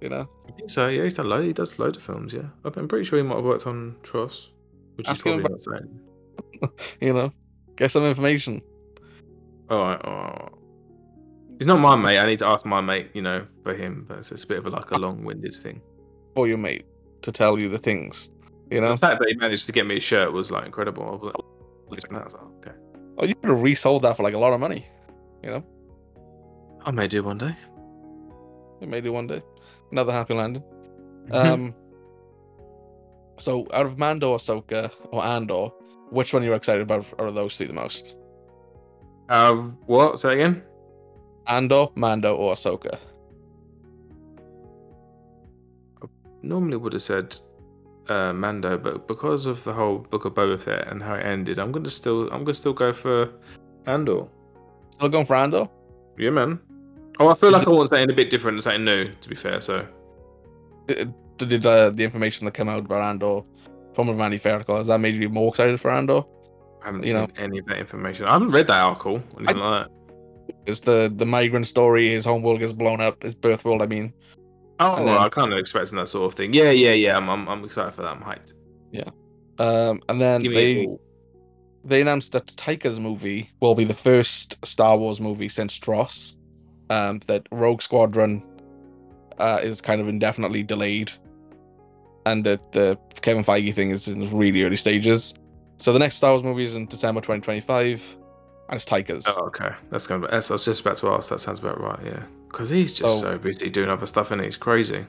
[0.00, 0.88] You know, I think so.
[0.88, 1.44] Yeah, he's done load.
[1.44, 2.32] He does loads of films.
[2.34, 4.48] Yeah, I'm pretty sure he might have worked on Tross,
[4.96, 6.00] which Ask is probably saying.
[7.00, 7.32] you know,
[7.76, 8.60] get some information.
[9.70, 10.52] All right, all right.
[11.62, 12.18] He's not my mate.
[12.18, 14.04] I need to ask my mate, you know, for him.
[14.08, 15.80] But it's, a bit of a, like a long-winded thing.
[16.34, 16.84] for your mate
[17.20, 18.30] to tell you the things.
[18.68, 21.04] You know, The fact that he managed to get me a shirt was like incredible.
[21.04, 21.44] I was like, "Oh,
[21.88, 22.72] look at that." I was like, okay,
[23.18, 24.84] oh, you could have resold that for like a lot of money.
[25.44, 25.64] You know,
[26.84, 27.54] I may do one day.
[28.80, 29.40] it may do one day.
[29.92, 30.64] Another happy landing.
[31.28, 31.36] Mm-hmm.
[31.36, 31.74] Um.
[33.38, 35.68] So, out of Mando, Ahsoka, or Andor,
[36.10, 38.18] which one are you excited about out of those three the most?
[39.28, 39.54] uh,
[39.86, 40.18] what?
[40.18, 40.64] Say again?
[41.46, 42.98] Andor, Mando, or Ahsoka?
[46.42, 47.36] Normally would have said
[48.08, 51.58] uh, Mando, but because of the whole Book of Boba Fett and how it ended,
[51.58, 53.30] I'm gonna still, I'm gonna still go for
[53.86, 54.26] Andor.
[54.90, 55.68] Still going for Andor?
[56.18, 56.58] Yeah, man.
[57.20, 59.12] Oh, I feel like I want something a bit different, something new.
[59.12, 59.86] To be fair, so
[60.86, 63.42] Did, did uh, the information that came out about Andor
[63.94, 66.22] from Fair article has that made you more excited for Andor?
[66.82, 67.28] I haven't You seen know.
[67.36, 68.26] any of that information.
[68.26, 69.90] I haven't read that article or anything like that.
[70.66, 72.08] It's the the migrant story.
[72.08, 73.22] His home world gets blown up.
[73.22, 74.12] His birth world, I mean.
[74.80, 76.52] Oh, And well, I kind of expecting that sort of thing.
[76.52, 77.16] Yeah, yeah, yeah.
[77.16, 78.16] I'm, I'm, I'm excited for that.
[78.16, 78.52] I'm hyped.
[79.58, 80.88] Um, and then they
[81.84, 86.36] they announced that Taika's movie will be the first Star Wars movie since Tross.
[86.90, 88.42] Um, that Rogue Squadron
[89.38, 91.12] uh, is kind of indefinitely delayed,
[92.26, 95.34] and that the Kevin Feige thing is in really early stages.
[95.78, 98.16] So the next Star Wars movie is in December 2025,
[98.72, 99.26] and it's Taika's.
[99.28, 99.68] Oh, okay.
[99.90, 100.26] That's gonna.
[100.28, 101.28] That's, I was just about to ask.
[101.28, 101.98] That sounds about right.
[102.04, 103.20] Yeah, because he's just Oh.
[103.20, 105.04] so busy doing other stuff, and he's crazy.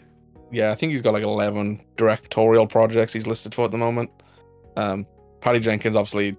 [0.52, 4.10] Yeah, I think he's got like 11 directorial projects he's listed for at the moment.
[4.76, 5.08] Um,
[5.39, 6.36] Patty Jenkins obviously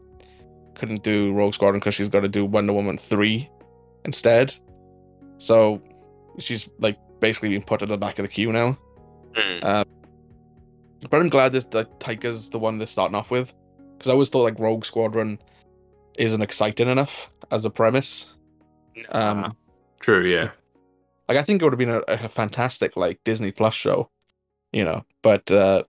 [0.74, 3.48] couldn't do Rogue Squadron because she's got to do Wonder Woman 3
[4.04, 4.54] instead.
[5.38, 5.82] So
[6.38, 8.76] she's like basically been put at the back of the queue now.
[11.10, 13.52] But I'm glad that, that Taika's the one they're starting off with
[13.96, 15.38] because I always thought like Rogue Squadron
[16.18, 18.36] isn't exciting enough as a premise.
[19.10, 19.52] Um, Ah,
[20.00, 20.26] True.
[20.26, 20.48] Yeah.
[21.28, 24.10] like I think it would have been a, a fantastic like Disney Plus show,
[24.72, 25.04] you know.
[25.22, 25.82] But uh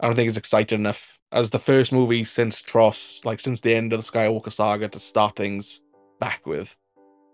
[0.00, 3.74] I don't think it's exciting enough as the first movie since Tross, like since the
[3.74, 5.80] end of the Skywalker saga, to start things
[6.20, 6.76] back with.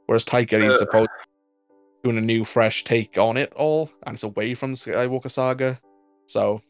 [0.07, 0.79] Whereas Taika is Uh.
[0.79, 1.11] supposed
[2.05, 5.81] doing a new, fresh take on it all, and it's away from the Skywalker saga.
[6.27, 6.61] So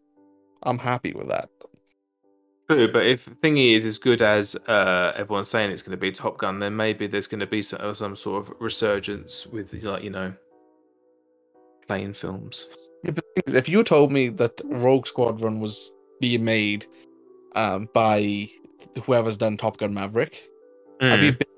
[0.62, 1.49] I'm happy with that.
[2.73, 6.11] True, but if thingy is as good as uh, everyone's saying it's going to be
[6.11, 10.03] Top Gun, then maybe there's going to be some, some sort of resurgence with like
[10.03, 10.33] you know,
[11.87, 12.69] playing films.
[13.47, 16.87] If you told me that Rogue Squadron was being made
[17.55, 18.49] um, by
[19.05, 20.49] whoever's done Top Gun Maverick,
[21.01, 21.39] I'd be a Mm.
[21.39, 21.49] bit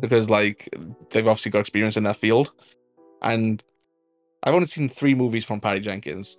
[0.00, 0.68] because like
[1.10, 2.52] they've obviously got experience in that field,
[3.22, 3.62] and
[4.44, 6.36] I've only seen three movies from Patty Jenkins: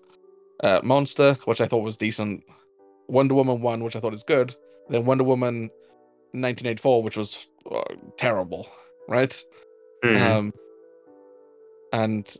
[0.63, 2.44] uh, Monster, which I thought was decent,
[3.12, 4.56] Wonder Woman one, which I thought is good,
[4.89, 5.63] then Wonder Woman
[6.32, 7.82] 1984, which was uh,
[8.17, 8.67] terrible,
[9.08, 9.38] right?
[10.04, 10.19] Mm.
[10.21, 10.54] Um,
[11.93, 12.38] and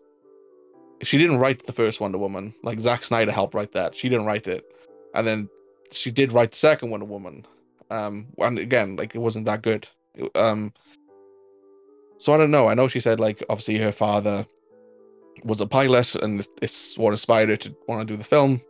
[1.04, 2.54] she didn't write the first Wonder Woman.
[2.64, 3.96] Like Zack Snyder helped write that.
[3.96, 4.64] She didn't write it,
[5.14, 5.50] and then
[5.92, 7.46] she did write the second Wonder Woman.
[7.90, 9.88] Um, and again, like it wasn't that good.
[10.16, 10.74] It- Um,
[12.18, 12.68] so I don't know.
[12.68, 14.46] I know she said like obviously her father
[15.44, 18.62] was a pilot, and it's what inspired her to want to do the film.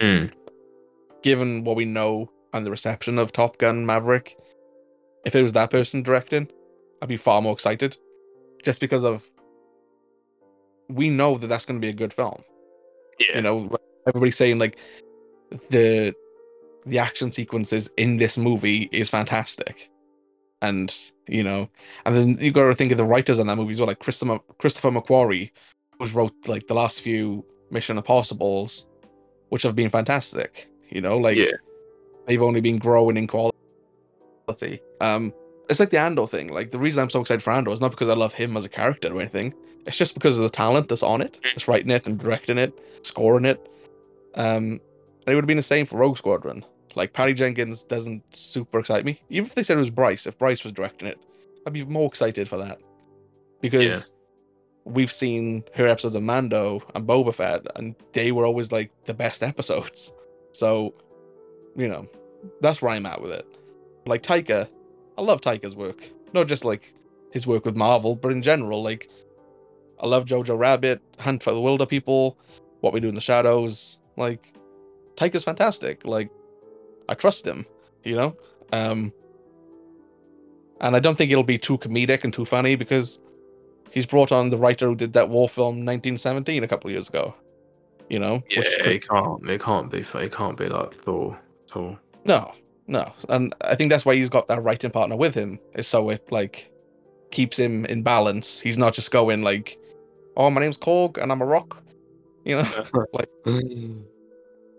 [0.00, 0.30] Mm.
[1.22, 4.36] Given what we know and the reception of Top Gun Maverick,
[5.24, 6.48] if it was that person directing,
[7.00, 7.96] I'd be far more excited,
[8.62, 9.24] just because of
[10.88, 12.42] we know that that's going to be a good film.
[13.18, 13.36] Yeah.
[13.36, 14.78] You know, everybody's saying like
[15.70, 16.14] the
[16.84, 19.90] the action sequences in this movie is fantastic,
[20.60, 20.94] and
[21.28, 21.68] you know,
[22.04, 24.00] and then you got to think of the writers on that movie as well, like
[24.00, 25.50] Christopher Christopher McQuarrie,
[25.98, 28.86] who's wrote like the last few Mission Impossibles,
[29.50, 30.68] which have been fantastic.
[30.92, 31.52] You know, like Yeah.
[32.26, 33.56] they've only been growing in quality.
[35.00, 35.32] Um,
[35.68, 36.48] it's like the Andor thing.
[36.48, 38.64] Like the reason I'm so excited for Andor is not because I love him as
[38.64, 39.54] a character or anything.
[39.86, 42.78] It's just because of the talent that's on it, that's writing it and directing it,
[43.02, 43.58] scoring it.
[44.34, 44.80] Um,
[45.24, 46.64] and it would have been the same for Rogue Squadron.
[46.94, 49.20] Like Patty Jenkins doesn't super excite me.
[49.30, 51.18] Even if they said it was Bryce, if Bryce was directing it,
[51.66, 52.78] I'd be more excited for that
[53.60, 54.12] because
[54.84, 59.14] we've seen her episodes of Mando and Boba Fett, and they were always like the
[59.14, 60.12] best episodes.
[60.52, 60.94] So,
[61.76, 62.06] you know,
[62.60, 63.46] that's where I'm at with it.
[64.06, 64.68] Like Taika,
[65.16, 66.94] I love Taika's work, not just like
[67.30, 68.82] his work with Marvel, but in general.
[68.82, 69.10] Like,
[70.00, 72.36] I love Jojo Rabbit, Hunt for the Wilderpeople,
[72.80, 73.98] What We Do in the Shadows.
[74.16, 74.52] Like,
[75.16, 76.04] Taika's fantastic.
[76.04, 76.30] Like,
[77.08, 77.66] I trust him,
[78.04, 78.36] you know.
[78.72, 79.12] Um,
[80.80, 83.20] and I don't think it'll be too comedic and too funny because
[83.90, 87.34] he's brought on the writer who did that war film 1917 a couple years ago.
[88.12, 89.48] You know, Yeah, it can't.
[89.48, 90.04] It can't be.
[90.14, 91.98] It can't be like Thor at all.
[92.26, 92.52] No,
[92.86, 96.10] no, and I think that's why he's got that writing partner with him, is so
[96.10, 96.70] it like
[97.30, 98.60] keeps him in balance.
[98.60, 99.78] He's not just going like,
[100.36, 101.82] "Oh, my name's Korg and I'm a rock,"
[102.44, 103.30] you know, like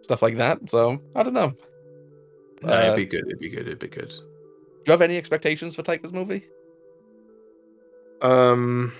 [0.02, 0.70] stuff like that.
[0.70, 1.56] So I don't know.
[2.62, 3.26] Do Uh, it'd be good.
[3.26, 3.62] It'd be good.
[3.62, 4.10] It'd be good.
[4.10, 6.46] Do you have any expectations for Taika's movie?
[8.22, 8.94] Um,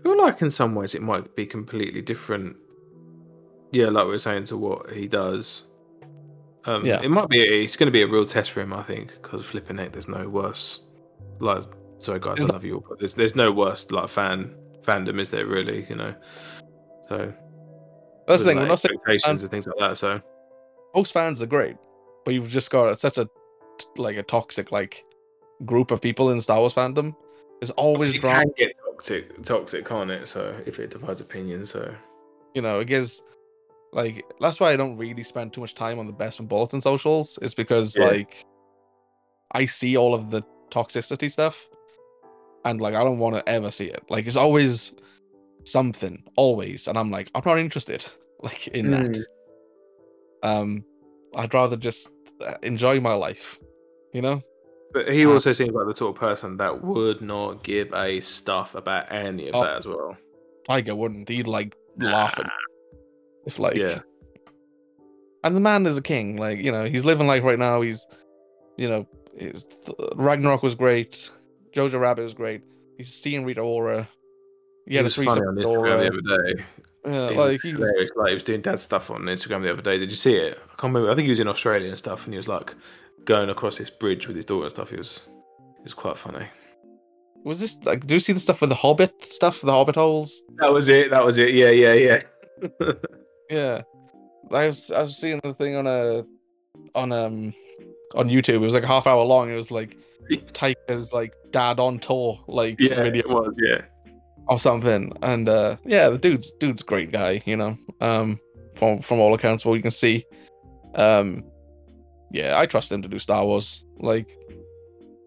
[0.00, 2.56] I feel like in some ways it might be completely different.
[3.74, 5.64] Yeah, like we were saying to what he does.
[6.64, 7.00] Um, Yeah.
[7.02, 7.42] it might be.
[7.42, 10.06] It's going to be a real test for him, I think, because flipping it, there's
[10.06, 10.80] no worse.
[11.40, 11.64] Like,
[11.98, 15.20] sorry guys, There's I love you all, but there's there's no worse like fan fandom,
[15.20, 15.86] is there really?
[15.88, 16.14] You know,
[17.08, 17.32] so
[18.28, 18.56] That's the thing.
[18.56, 19.96] We're like, not saying expectations and things like that.
[19.96, 20.20] So
[20.94, 21.76] most fans are great,
[22.24, 23.28] but you've just got such a
[23.96, 25.04] like a toxic like
[25.64, 27.14] group of people in Star Wars fandom.
[27.60, 28.44] There's always drama.
[28.44, 30.28] can get toxic, toxic, can't it?
[30.28, 31.92] So if it divides opinion, so
[32.54, 33.22] you know, it gives
[33.94, 36.80] like that's why I don't really spend too much time on the best and bulletin
[36.80, 38.04] socials, is because Yeah.
[38.06, 38.44] like
[39.52, 41.64] I see all of the toxicity stuff
[42.64, 44.02] and like I don't want to ever see it.
[44.10, 44.94] Like it's always
[45.64, 48.04] something, always, and I'm like, I'm not interested
[48.42, 49.24] like in Mm.
[50.42, 50.48] that.
[50.48, 50.84] Um
[51.36, 53.58] I'd rather just uh, enjoy my life,
[54.12, 54.42] you know?
[54.92, 58.20] But he Uh, also seems like the sort of person that would not give a
[58.20, 59.62] stuff about any of Oh.
[59.62, 60.16] that as well.
[60.68, 61.28] Taika wouldn't.
[61.28, 62.46] He'd like laughing.
[63.46, 64.00] If like, Yeah.
[65.42, 66.36] and the man is a king.
[66.36, 67.80] Like you know, he's living life right now.
[67.82, 68.06] He's,
[68.76, 69.66] you know, his,
[70.16, 71.30] Ragnarok was great.
[71.74, 72.62] Jojo Rabbit was great.
[72.96, 74.08] He's seeing Rita Ora.
[74.86, 76.64] He He had a three funny on Instagram the other day.
[77.06, 77.78] Yeah, He like he's.
[78.16, 79.98] Like he was doing dad stuff on Instagram the other day.
[79.98, 80.58] Did you see it?
[80.64, 81.10] I can't remember.
[81.10, 82.74] I think he was in Australia and stuff, and he was like
[83.24, 84.90] going across this bridge with his daughter and stuff.
[84.90, 85.22] He was,
[85.78, 86.46] it was quite funny.
[87.44, 88.06] was this like?
[88.06, 89.60] Do you see the stuff with the Hobbit stuff?
[89.60, 90.42] The Hobbit holes.
[90.56, 91.10] That was it.
[91.10, 91.54] That was it.
[91.54, 92.22] Yeah, yeah, yeah.
[93.50, 93.82] Yeah,
[94.50, 96.24] I was I was seeing the thing on a
[96.94, 97.52] on um
[98.14, 98.54] on YouTube.
[98.54, 99.50] It was like a half hour long.
[99.50, 99.96] It was like
[100.30, 103.54] Taika's like dad on tour like yeah, video it was.
[103.58, 103.82] Yeah.
[104.48, 105.12] or something.
[105.22, 107.76] And uh yeah, the dude's dude's a great guy, you know.
[108.00, 108.40] Um
[108.76, 110.24] from from all accounts what you can see.
[110.94, 111.44] Um
[112.30, 113.84] yeah, I trust him to do Star Wars.
[113.98, 114.28] Like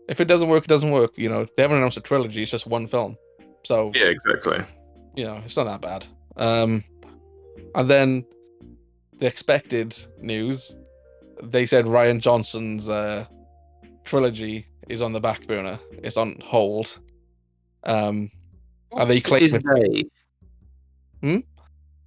[0.09, 1.17] if it doesn't work, it doesn't work.
[1.17, 3.15] You know, they haven't announced a trilogy, it's just one film.
[3.63, 4.59] So Yeah, exactly.
[5.15, 6.05] you know, it's not that bad.
[6.37, 6.83] Um,
[7.75, 8.25] and then
[9.19, 10.75] the expected news,
[11.43, 13.25] they said Rian Johnson's uh,
[14.03, 15.79] trilogy is on the back burner.
[16.03, 16.99] It's on hold.
[17.83, 18.31] Um,
[18.91, 20.09] Are they Whomst is claiming-
[21.21, 21.27] they?
[21.27, 21.39] Hmm?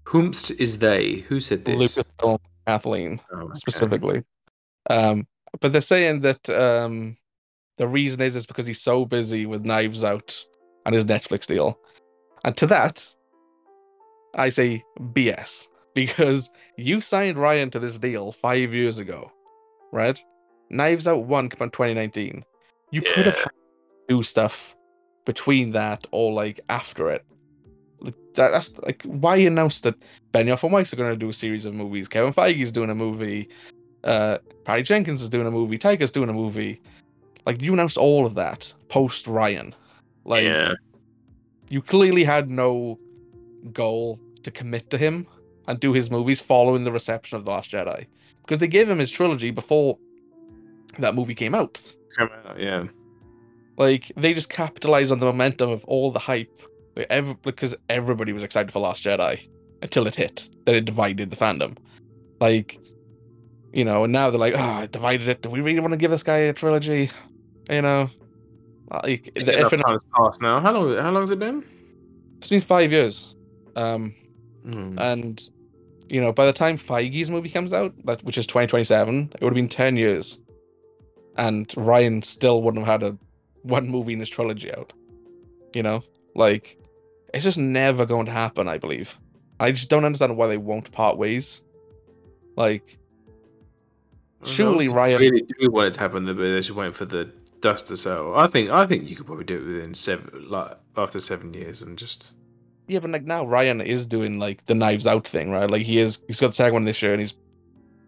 [0.07, 1.25] Whomst is they?
[1.29, 1.97] Who said this?
[1.97, 3.53] Lucasfilm, Kathleen Oh, okay.
[3.55, 4.25] specifically.
[4.89, 5.27] Um,
[5.61, 7.17] but they're saying that um,
[7.77, 10.45] the reason is is because he's so busy with Knives Out
[10.87, 11.79] and his Netflix deal.
[12.45, 13.15] And to that,
[14.35, 19.31] I say BS because you signed Rian to this deal five years ago,
[19.93, 20.23] right?
[20.71, 22.45] Knives Out one came out 2019.
[22.93, 23.47] You could have Yeah.
[24.09, 24.77] do stuff
[25.25, 27.25] between that or like after it.
[28.01, 29.97] Like, that, that's like why you announced that
[30.33, 32.09] Benioff and Weiss are going to do a series of movies.
[32.09, 33.49] Kevin Feige's doing a movie.
[34.05, 35.79] Uh, Patty Jenkins is doing a movie.
[35.79, 36.81] Taika's doing a movie.
[37.47, 39.73] Like you announced all of that post Rian.
[40.25, 40.75] Like yeah.
[41.69, 42.99] you clearly had no
[43.73, 45.27] goal to commit to him
[45.67, 48.07] and do his movies following the reception of The Last Jedi.
[48.43, 49.99] Because they gave him his trilogy before
[50.99, 51.81] that movie came out.
[52.17, 52.85] Come out, yeah.
[53.77, 56.51] Like they just capitalized on the momentum of all the hype.
[57.09, 59.49] Ever because everybody was excited for Last Jedi
[59.81, 60.51] until it hit.
[60.67, 61.79] Then it divided the fandom.
[62.41, 62.79] Like,
[63.73, 65.43] you know, and now they're like, oh, it divided it.
[65.43, 67.11] Do we really want to give this guy a trilogy?
[67.71, 68.11] You know,
[68.91, 69.81] like the, if it,
[70.41, 70.61] now.
[70.61, 70.97] How long?
[70.99, 71.65] How long has it been?
[72.41, 73.37] it's been five years.
[73.77, 74.15] Um,
[74.65, 74.95] Hmm.
[74.99, 75.43] and
[76.11, 79.51] you know, by the time Feige's movie comes out, that which is 2027, it would
[79.51, 80.41] have been 10 years,
[81.37, 83.19] and Rian still wouldn't have had a
[83.63, 84.93] one movie in his trilogy out.
[85.73, 86.03] You know,
[86.35, 86.77] like
[87.33, 88.69] it's just never going to happen.
[88.69, 89.17] I believe.
[89.61, 91.63] I just don't understand why they won't part ways.
[92.57, 92.99] Like,
[94.45, 97.31] surely Rian- really do want it to happen, but they're just waiting for the
[97.61, 98.35] dust to settle.
[98.37, 98.71] I think.
[98.71, 102.33] I think you could probably do it within seven, like after seven years, and just
[102.91, 105.71] yeah, but like now Rian is doing like the Knives Out thing, right?
[105.71, 107.35] Like he is, he's got the second one this year, and he's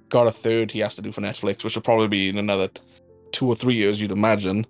[0.08, 2.68] got a third he has to do for Netflix, which will probably be in another
[3.30, 4.66] two or three years, you'd imagine.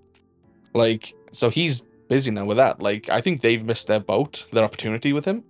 [0.75, 2.81] Like, so he's busy now with that.
[2.81, 5.43] Like, I think they've missed their boat, their opportunity with him.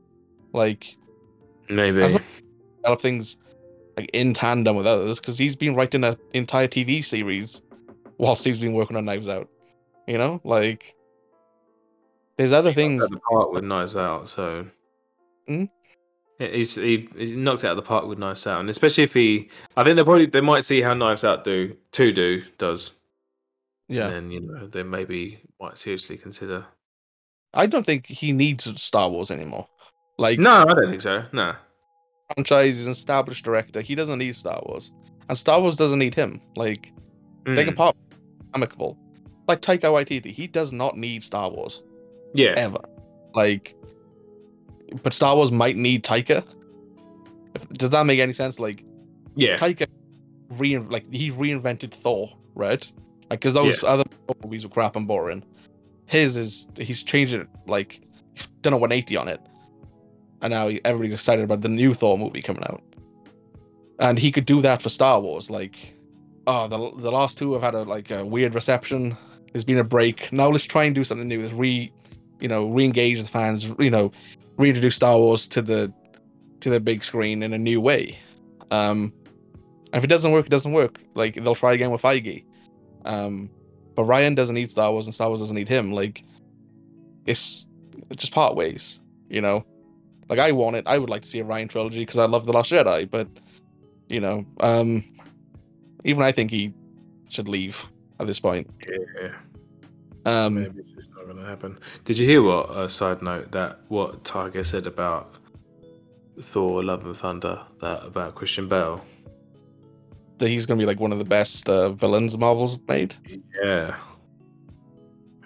[0.53, 0.97] Like,
[1.69, 2.19] maybe.
[2.83, 3.39] Develop things
[3.97, 7.63] like in tandem with others because he's been writing an entire TV series
[8.17, 9.49] whilst he's been working on Knives Out.
[10.07, 10.95] You know, like
[12.37, 13.03] there's other things.
[13.05, 14.67] At the park with Knives Out, so.
[15.47, 15.65] Hmm?
[16.39, 19.13] Yeah, He's he, he's knocked out of the park with Knives Out, and especially if
[19.13, 22.93] he, I think they probably they might see how Knives Out do two do does,
[23.89, 26.65] Yeah, and then you know they maybe might seriously consider.
[27.55, 29.69] I don't think he needs Star Wars anymore.
[30.19, 31.25] Like, No, I don't think so.
[31.33, 31.55] No,
[32.35, 33.81] franchise is an established director.
[33.83, 34.91] He doesn't need Star Wars,
[35.29, 36.41] and Star Wars doesn't need him.
[36.57, 36.93] Like,
[37.45, 37.97] they can Mm, pop
[38.55, 38.97] amicable.
[39.49, 41.83] Like Taika Waititi, he does not need Star Wars.
[42.35, 42.79] Yeah, ever.
[43.35, 43.75] Like,
[45.03, 46.45] but Star Wars might need Taika.
[47.55, 48.59] If, does that make any sense?
[48.59, 48.85] Like,
[49.35, 49.87] yeah, Taika,
[50.51, 52.91] rein, like he reinvented Thor, right?
[53.31, 54.05] Like, because those other
[54.43, 55.45] movies were crap and boring.
[56.07, 57.49] His is he's changed it.
[57.67, 58.01] Like,
[58.35, 59.41] he's done a 180 on it,
[60.43, 62.83] and now everybody's excited about the new Thor movie coming out.
[63.99, 65.49] And he could do that for Star Wars.
[65.49, 65.77] Like,
[66.47, 69.17] oh, the the last two have had a like a weird reception.
[69.53, 70.33] There's been a break.
[70.33, 71.43] Now let's try and do something new.
[71.43, 71.93] Let's re,
[72.43, 73.73] you know, re-engage the fans.
[73.79, 74.13] You know,
[74.59, 75.93] reintroduce Star Wars to the
[76.61, 78.19] to the big screen in a new way.
[78.71, 79.13] Um,
[79.93, 81.01] and if it doesn't work, it doesn't work.
[81.15, 82.45] Like they'll try again with Feige.
[83.05, 83.49] Um,
[83.95, 85.93] but Rian doesn't need Star Wars, and Star Wars doesn't need him.
[85.93, 86.25] Like,
[87.27, 87.69] it's,
[88.11, 89.65] it's just part ways, you know.
[90.29, 90.85] Like I want it.
[90.87, 93.09] I would like to see a Rian trilogy because I love the Last Jedi.
[93.09, 93.29] But
[94.09, 95.05] you know, um,
[96.05, 96.73] even I think he
[97.29, 97.87] should leave
[98.19, 98.69] at this point.
[99.21, 99.33] yeah.
[100.25, 100.92] Um, Maybe
[101.43, 101.79] it's just to happen.
[102.05, 102.71] Did you hear what?
[102.77, 105.35] A side note that what Taika said about
[106.41, 109.05] Thor: Love and Thunder that about Christian Bale.
[110.39, 113.15] That he's gonna be like one of the best uh, villains Marvel's made.
[113.63, 113.97] Yeah.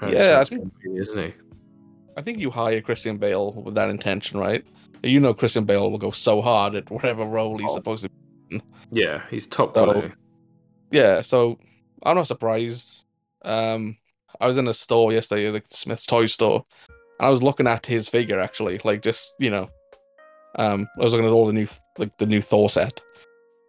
[0.08, 1.34] Yeah, I think- isn't he?
[2.18, 4.64] I think you hire Christian Bale with that intention, right?
[5.02, 7.74] You know Christian Bale will go so hard at whatever role he's Oh.
[7.74, 8.06] supposed
[8.50, 8.60] to.
[8.90, 10.12] Yeah, he's top So- quality.
[10.90, 11.58] Yeah, so
[12.02, 13.04] I'm not surprised.
[13.42, 13.96] Um,
[14.40, 16.64] I was in a store yesterday, like Smith's toy store,
[17.18, 19.70] and I was looking at his figure actually, like just you know,
[20.58, 21.66] um, I was looking at all the new
[21.98, 23.02] like the new Thor set,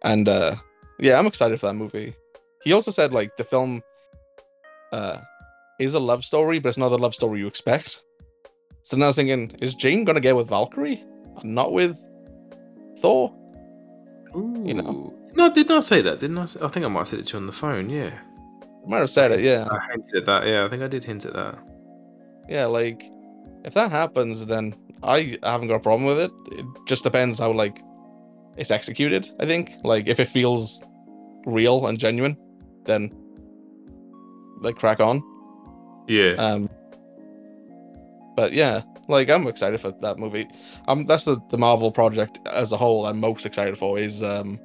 [0.02, 0.56] and uh,
[0.98, 2.14] yeah, I'm excited for that movie.
[2.64, 3.82] He also said like the film,
[4.92, 5.18] uh,
[5.78, 8.02] is a love story, but it's not the love story you expect.
[8.82, 11.04] So now I was thinking, is Jane gonna get with Valkyrie,
[11.40, 11.98] and not with
[12.98, 13.34] Thor?
[14.34, 15.14] you know.
[15.34, 16.42] No, I did not say that, didn't I?
[16.64, 17.90] I think I might have said it to you on the phone.
[17.90, 18.12] Yeah,
[18.88, 19.66] might have said it, yeah.
[19.70, 20.46] I hinted at that.
[20.46, 21.58] Yeah, I think I did hint at that.
[22.48, 23.02] yeah, like
[23.64, 26.32] if that happens, then I haven't got a problem with it.
[26.52, 27.80] It just depends how like
[28.56, 29.28] it's executed.
[29.40, 30.82] I think like if it feels
[31.46, 32.36] real and genuine,
[32.84, 33.10] then
[34.60, 35.22] like crack on.
[36.08, 36.70] Yeah, Um,
[38.36, 40.46] but yeah, like I'm excited for that movie.
[40.88, 43.06] Um, that's the the Marvel project as a whole.
[43.06, 44.58] I'm most excited for is um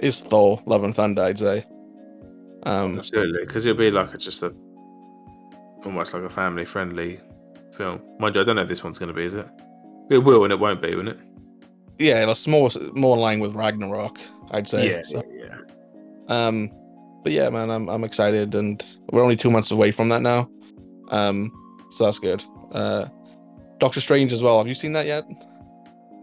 [0.00, 1.22] is Thor: Love and Thunder.
[1.22, 1.64] I'd say.
[2.66, 3.44] Um, absolutely.
[3.46, 4.54] Because it'll be like a, just a
[5.84, 7.20] almost like a family friendly
[7.72, 8.00] film.
[8.18, 9.24] Mind you, I don't know if this one's going to be.
[9.24, 9.46] Is it?
[10.10, 11.18] It will and it won't be, won't it?
[11.98, 14.18] yeah, it's more more in line with Ragnarok.
[14.50, 15.02] I'd say.
[15.02, 15.58] So- yeah.
[16.28, 16.70] Um,
[17.22, 20.48] but yeah, man, I'm I'm excited, and we're only two months away from that now.
[21.10, 21.52] Um,
[21.92, 22.42] so that's good.
[22.72, 23.06] Uh,
[23.78, 24.58] Doctor Strange as well.
[24.58, 25.24] Have you seen that yet?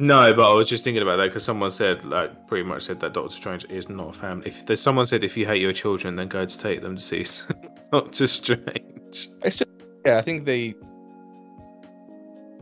[0.01, 2.99] No, but I was just thinking about that because someone said, like, pretty much said
[3.01, 4.47] that Doctor Strange is not a family.
[4.47, 7.01] If there's someone said, if you hate your children, then go to take them to
[7.01, 7.23] see
[7.91, 9.29] Doctor Strange.
[9.43, 9.69] It's just
[10.03, 10.73] yeah, I think they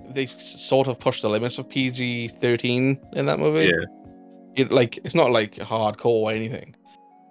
[0.09, 3.67] they sort of push the limits of PG thirteen in that movie.
[3.67, 3.85] Yeah.
[4.65, 6.75] It like it's not like hardcore or anything,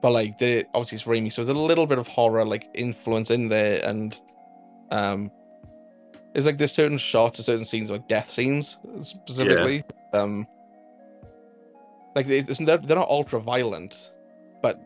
[0.00, 3.30] but like the obviously it's Raimi, so there's a little bit of horror like influence
[3.30, 4.18] in there, and
[4.90, 5.30] um,
[6.32, 9.84] there's like there's certain shots, or certain scenes like death scenes specifically.
[10.12, 10.46] Um,
[12.14, 13.94] like they, they're they're not ultra violent,
[14.62, 14.80] but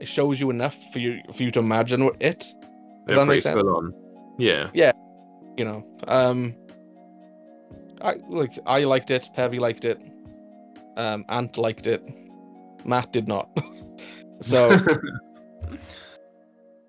[0.00, 2.52] it shows you enough for you for you to imagine what it.
[3.06, 3.94] They're that makes sense full on.
[4.38, 4.70] Yeah.
[4.74, 4.92] Yeah.
[5.56, 6.54] You know um
[8.02, 9.98] i like i liked it Pevy liked it
[10.98, 12.02] um ant liked it
[12.84, 13.48] matt did not
[14.42, 14.68] so
[15.70, 15.78] but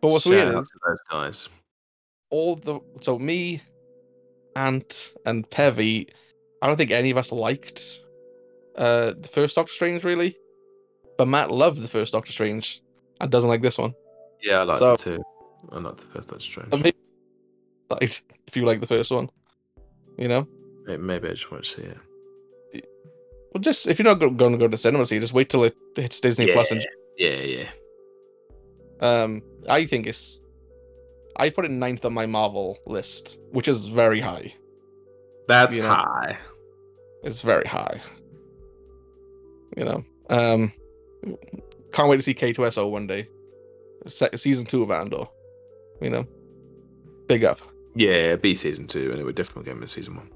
[0.01, 1.49] what's Shout weird is to those guys.
[2.29, 3.61] all the so me
[4.57, 6.09] ant and Pevy,
[6.61, 7.99] i don't think any of us liked
[8.75, 10.35] uh the first doctor strange really
[11.17, 12.81] but matt loved the first doctor strange
[13.21, 13.93] and doesn't like this one
[14.41, 15.23] Yeah, I liked So- it too.
[15.71, 16.69] I like the first Doctor Strange.
[16.71, 16.93] Maybe
[17.89, 19.27] like if you like the first one
[20.17, 20.47] you know
[20.85, 21.97] Maybe, maybe I just want to see it.
[23.51, 25.63] Well, just if you're not going to go to the cinema, see, just wait till
[25.65, 26.71] it hits Disney Plus.
[26.71, 26.85] And
[27.17, 27.69] Yeah, yeah.
[29.01, 30.41] um, I think it's.
[31.35, 34.53] I put it ninth on my Marvel list, which is very high.
[35.47, 35.89] That's You know.
[35.89, 36.37] high.
[37.23, 37.99] It's very high.
[39.75, 40.73] You know, um,
[41.91, 43.27] can't wait to see K2SO one day.
[44.07, 45.25] Se- season two of Andor.
[46.01, 46.27] You know,
[47.27, 47.59] big up.
[47.95, 50.29] Yeah, be season two, and it would definitely get him in season one.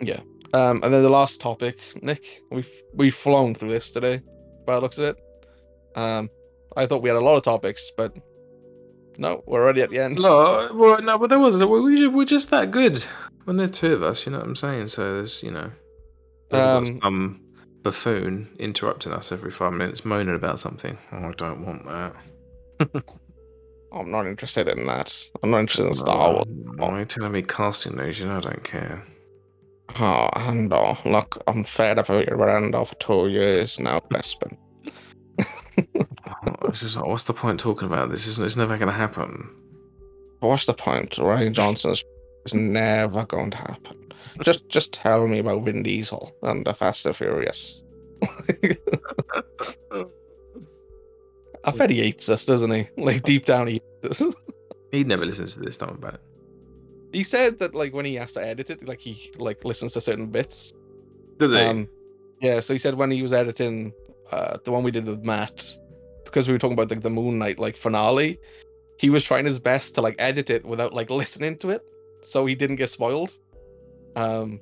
[0.00, 0.20] Yeah.
[0.52, 4.20] Um, and then the last topic, Nick, we've we've flown through this today,
[4.66, 5.16] by the looks of it.
[5.94, 6.28] Um,
[6.76, 8.14] I thought we had a lot of topics, but
[9.20, 10.18] no, we're already at the end.
[10.18, 11.62] No, well, no, but there was.
[11.62, 13.04] We, we, we're just that good
[13.44, 14.24] when there's two of us.
[14.24, 14.86] You know what I'm saying?
[14.86, 15.70] So there's, you know,
[16.52, 17.40] Um, some
[17.82, 20.96] buffoon interrupting us every five minutes, moaning about something.
[21.12, 23.04] Oh, I don't want that.
[23.92, 25.14] I'm not interested in that.
[25.42, 26.46] I'm not interested in Star Wars.
[26.76, 28.20] Why are you telling me casting news?
[28.20, 29.04] You know I don't care.
[29.98, 30.96] Oh, Andor.
[31.04, 34.56] Look, I'm fed up of your Andor for two years now, Bespin.
[36.64, 38.26] It's just like, what's the point talking about this?
[38.26, 39.48] It's, it's never going to happen.
[40.40, 41.10] What's the point?
[41.12, 42.02] Rian Johnson's
[42.46, 43.96] is never going to happen.
[44.42, 47.82] Just just tell me about Vin Diesel and the Fast and Furious.
[51.64, 52.88] I bet he hates us, doesn't he?
[52.96, 54.34] Like deep down he hates us.
[54.90, 56.20] He never listens to this stuff about it.
[57.12, 60.00] he said that like when he has to edit it, like he like listens to
[60.00, 60.72] certain bits.
[61.38, 61.58] Does he?
[61.58, 61.88] Um,
[62.40, 63.92] yeah, so he said when he was editing
[64.32, 65.74] uh, the one we did with Matt,
[66.30, 68.38] because we were talking about like the Moon Knight like finale,
[68.98, 71.82] he was trying his best to like edit it without like listening to it,
[72.22, 73.32] so he didn't get spoiled.
[74.16, 74.60] Um,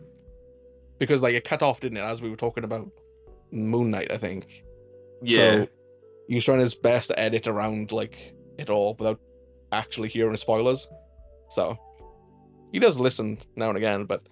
[0.99, 2.03] because like it cut off, didn't it?
[2.03, 2.91] As we were talking about
[3.51, 4.65] Moon Knight, I think.
[5.23, 5.37] yeah.
[5.37, 5.69] So
[6.29, 9.21] he was trying his best to edit around like it all without
[9.73, 10.87] actually hearing spoilers.
[11.49, 11.79] So
[12.73, 14.23] he does listen now and again, but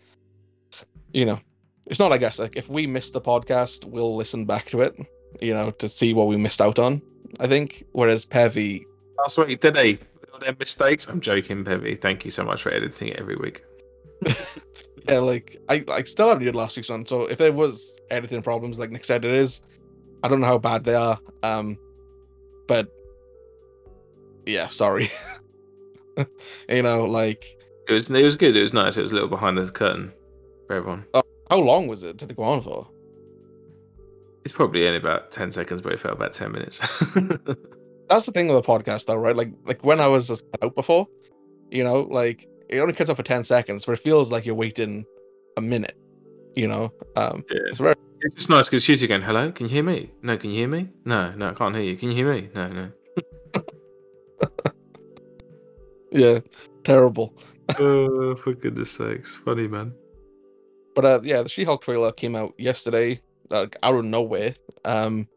[1.13, 1.41] you know,
[1.87, 2.13] it's not.
[2.13, 4.95] I guess like if we miss the podcast, we'll listen back to it,
[5.41, 7.01] you know, to see what we missed out on.
[7.41, 7.85] I think.
[7.93, 8.85] Whereas Pevy,
[9.19, 9.99] Last week, did they?
[10.43, 11.09] Their mistakes.
[11.09, 11.99] I'm joking, Pevy.
[12.01, 13.65] Thank you so much for editing it every week.
[15.09, 17.07] yeah, like I, I still haven't did last week's one.
[17.07, 19.63] So if there was editing problems, like Nick said, it is.
[20.23, 21.19] I don't know how bad they are.
[21.43, 21.79] Um,
[22.69, 22.89] but
[24.45, 25.11] yeah, sorry.
[26.69, 27.45] you know, like
[27.89, 28.57] It was it was good.
[28.57, 28.97] It was nice.
[28.97, 30.13] It was a little behind the curtain
[30.67, 31.05] for everyone.
[31.51, 32.19] how long was it?
[32.19, 32.87] Did it go on for?
[34.47, 36.79] It's probably only about ten seconds, but it felt about ten minutes.
[38.09, 39.35] That's the thing with a podcast, though, right?
[39.35, 40.31] Like, like when I was
[40.63, 41.09] out before,
[41.73, 44.55] you know, like it only cuts off for ten seconds, but it feels like you're
[44.55, 45.05] waiting
[45.57, 45.99] a minute.
[46.55, 47.59] You know, um, Yeah.
[47.67, 49.21] it's very it's just nice because she's again.
[49.21, 50.13] Hello, can you hear me?
[50.23, 50.91] No, can you hear me?
[51.05, 51.97] No, no, I can't hear you.
[51.97, 52.49] Can you hear me?
[52.55, 52.93] No, no.
[56.13, 56.39] yeah,
[56.85, 57.37] terrible.
[57.81, 59.93] oh, for goodness sakes, funny man.
[60.95, 63.21] But uh, yeah, the She-Hulk trailer came out yesterday,
[63.51, 65.29] like out of nowhere, um,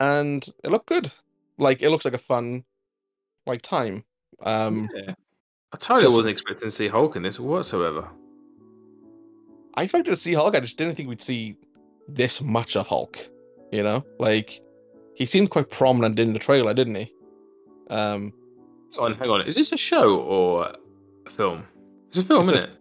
[0.00, 1.12] and it looked good.
[1.58, 2.64] Like it looks like a fun,
[3.46, 4.04] like time.
[4.42, 5.14] Um, yeah.
[5.72, 8.08] I totally just- wasn't expecting to see Hulk in this whatsoever.
[9.74, 10.54] I expected to see Hulk.
[10.54, 11.56] I just didn't think we'd see
[12.08, 13.18] this much of Hulk.
[13.70, 14.60] You know, like
[15.14, 17.12] he seemed quite prominent in the trailer, didn't he?
[17.88, 18.32] Um,
[18.92, 19.40] Hang on, hang on.
[19.46, 20.70] Is this a show or
[21.26, 21.64] a film?
[22.08, 22.78] It's a film, It's a- isn't it?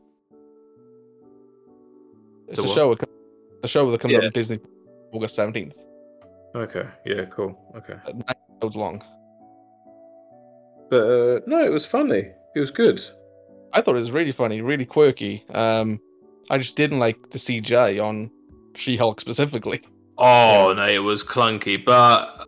[2.49, 2.99] it's So a what?
[2.99, 3.05] show.
[3.61, 4.27] The show that comes out Yeah.
[4.27, 4.59] on Disney
[5.11, 5.75] August seventeenth.
[6.55, 6.85] Okay.
[7.05, 7.25] Yeah.
[7.25, 7.57] Cool.
[7.75, 7.95] Okay.
[8.07, 9.03] Nine episodes long.
[10.89, 12.31] But uh, no, it was funny.
[12.55, 13.01] It was good.
[13.73, 15.45] I thought it was really funny, really quirky.
[15.53, 16.01] Um,
[16.49, 18.29] I just didn't like the CGI on
[18.75, 19.81] She-Hulk specifically.
[20.17, 21.83] Oh no, it was clunky.
[21.83, 22.47] But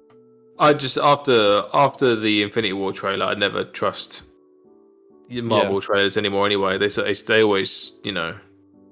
[0.60, 4.24] I just after after the Infinity War trailer, I never trust
[5.30, 6.46] the Marvel trailers anymore.
[6.46, 8.36] Anyway, they they always, you know,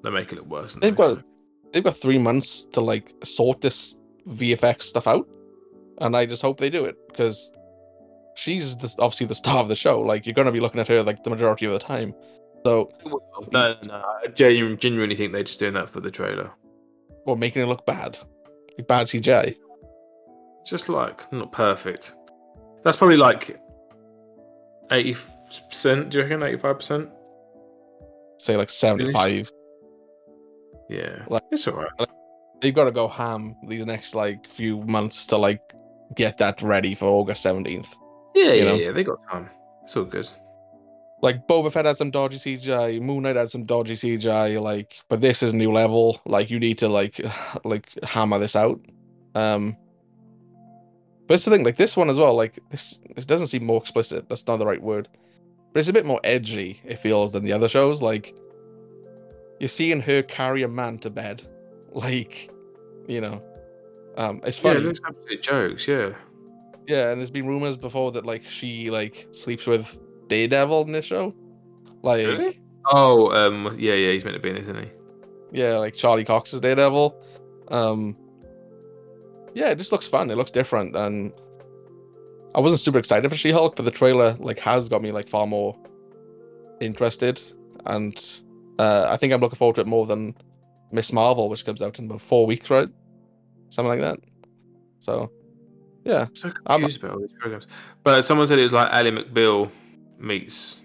[0.04, 0.76] they make it look worse.
[0.76, 1.16] They've they?
[1.16, 1.24] got
[1.74, 3.98] they've got three months to like sort this
[4.28, 5.28] VFX stuff out,
[6.00, 7.52] and I just hope they do it because
[8.36, 10.02] she's the, obviously the star of the show.
[10.02, 12.14] Like you're gonna be looking at her like the majority of the time.
[12.64, 13.20] So, No,
[13.52, 13.94] no, no.
[14.24, 16.52] I genuinely, genuinely think they're just doing that for the trailer.
[17.26, 18.18] well, making it look bad,
[18.78, 19.56] like bad CGI.
[20.66, 22.16] Just like not perfect.
[22.84, 23.60] That's probably like
[24.92, 25.16] eighty
[25.70, 26.10] percent.
[26.10, 27.10] Do you reckon eighty-five percent?
[28.38, 29.52] Say like seventy five.
[30.92, 31.90] Yeah, Like- it's alright.
[32.60, 35.62] They've got to go ham these next like few months to like
[36.16, 37.96] get that ready for August seventeenth.
[38.36, 38.76] Yeah, yeah, know?
[38.76, 38.92] yeah.
[38.92, 39.50] They got time.
[39.84, 40.28] It's all good.
[41.24, 45.22] like Boba Fett had some dodgy CGI, Moon Knight had some dodgy CGI, like, but
[45.22, 46.20] this is new level.
[46.26, 47.20] Like, you need to like,
[47.64, 48.80] like hammer this out.
[49.36, 49.76] Um,
[51.28, 52.34] but it's the thing, like this one as well.
[52.36, 54.28] Like this, this doesn't seem more explicit.
[54.30, 55.08] That's not the right word,
[55.74, 56.82] but it's a bit more edgy.
[56.86, 58.02] It feels than the other shows.
[58.02, 58.36] Like,
[59.62, 61.44] you're seeing her carry a man to bed,
[61.92, 62.50] like,
[63.08, 63.42] you know,
[64.18, 64.80] um, it's Yeah, funny.
[64.80, 65.88] it looks absolute jokes.
[65.88, 66.10] Yeah.
[66.88, 71.06] Yeah, and there's been rumors before that like she like sleeps with Daredevil in this
[71.06, 71.36] show.
[72.02, 72.60] Like Really?
[72.88, 74.12] Oh, um, yeah, yeah.
[74.14, 74.90] He's meant to be in, it, isn't he?
[75.54, 77.16] yeah, like Charlie Cox's Daredevil.
[77.68, 78.18] Um
[79.54, 80.32] Yeah, it just looks fun.
[80.32, 81.32] It looks different and
[82.56, 85.46] I wasn't super excited for She-Hulk, but the trailer like has got me like far
[85.46, 85.78] more
[86.82, 87.40] interested
[87.86, 88.42] and
[88.80, 90.36] uh I think I'm looking forward to it more than
[90.92, 92.90] Miss Marvel, which comes out in about four weeks, right?
[93.70, 94.20] Something like that.
[95.00, 95.32] So
[96.04, 96.28] yeah.
[96.30, 97.68] I'm so I'm- about all these programs.
[98.04, 99.70] But someone said it was like Ally McBeal
[100.20, 100.82] meets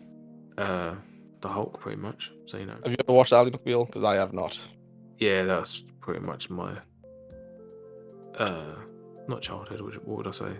[0.58, 0.94] uh,
[1.40, 2.32] the Hulk, pretty much.
[2.46, 3.86] So you know, Have you ever watched Ally McBeal?
[3.86, 4.58] Because I have not.
[5.18, 6.76] yeah, that's pretty much my
[8.38, 8.74] uh,
[9.28, 9.80] not childhood.
[9.80, 10.52] What what would I say?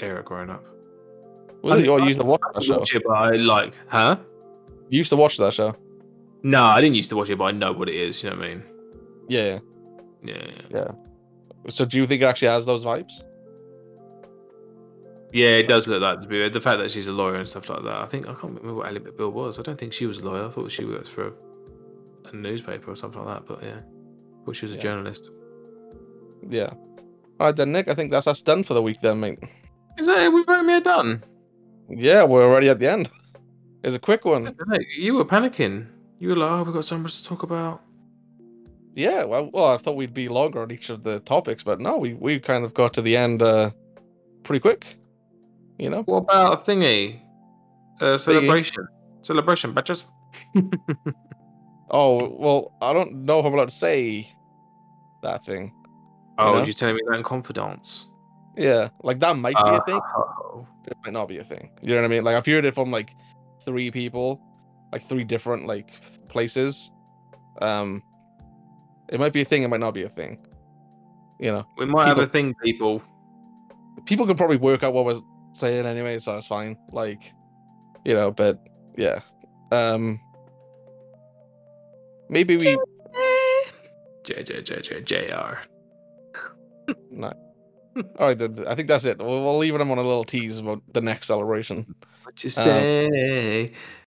[0.00, 0.64] Era growing up.
[1.62, 2.82] It, I- you used to watch that show?
[2.82, 4.16] it, but I like, huh?
[4.90, 5.74] You used to watch that show?
[6.44, 8.22] No, I didn't used to watch it, but I know what it is.
[8.22, 8.62] You know what I mean?
[9.28, 9.58] Yeah.
[10.22, 10.90] Yeah, yeah.
[11.70, 13.24] So do you think it actually has those vibes?
[15.32, 17.68] Yeah, it does look like to be the fact that she's a lawyer and stuff
[17.68, 17.96] like that.
[17.96, 19.58] I think I can't remember what Ally Bill was.
[19.58, 20.46] I don't think she was a lawyer.
[20.46, 21.32] I thought she worked for a,
[22.32, 23.46] a newspaper or something like that.
[23.48, 24.82] But yeah, I thought she was a Yeah.
[24.82, 25.30] journalist.
[26.48, 26.70] Yeah.
[27.40, 27.88] All right then, Nick.
[27.88, 29.38] I think that's us done for the week, then, mate.
[29.98, 30.32] Is that it?
[30.32, 31.24] We've only done.
[31.88, 33.10] Yeah, we're already at the end.
[33.82, 34.56] It's a quick one.
[34.96, 35.86] You were panicking.
[36.18, 37.82] You were like, "Oh, we've got so much to talk about."
[38.94, 39.24] Yeah.
[39.24, 42.14] Well, well, I thought we'd be longer on each of the topics, but no, we
[42.14, 43.70] we kind of got to the end uh
[44.42, 44.98] pretty quick.
[45.78, 46.02] You know.
[46.02, 47.20] What about a thingy?
[48.00, 48.86] Uh, celebration.
[49.22, 50.04] Celebration, bitches.
[51.90, 54.28] Oh well, I don't know if I'm allowed to say
[55.22, 55.72] that thing.
[56.38, 56.64] Oh, know?
[56.64, 58.08] you're telling me that in confidence?
[58.56, 60.00] Yeah, like that might be a thing.
[60.16, 60.66] Oh.
[60.86, 61.70] It might not be a thing.
[61.82, 62.24] You know what I mean?
[62.24, 63.14] Like I've heard it from like
[63.64, 64.40] three people,
[64.94, 65.90] like three different like
[66.28, 66.90] places.
[67.60, 68.00] Um,
[69.10, 69.64] It might be a thing.
[69.64, 70.38] It might not be a thing.
[71.40, 73.02] You know, We might have a thing, people.
[74.06, 75.20] people could probably work out what we're
[75.52, 76.78] saying anyway, so that's fine.
[76.92, 77.32] Like,
[78.04, 78.62] you know, but
[78.96, 79.18] yeah.
[79.72, 80.20] Um
[82.28, 82.78] maybe we
[84.24, 85.58] J J J J J R.
[87.18, 87.34] all
[88.20, 89.18] right, then, I think that's it.
[89.18, 91.94] We'll, we'll leave them on a little tease about the next celebration.
[92.22, 93.66] What you Um, say?
[93.66, 94.03] Uh,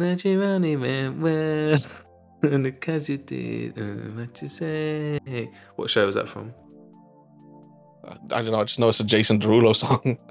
[0.00, 1.78] that you only meant well.
[2.42, 3.76] And because you did,
[4.16, 5.50] what you say?
[5.76, 6.52] What show was that from?
[8.06, 10.18] I I don't know, I just know it's a Jason Derulo song.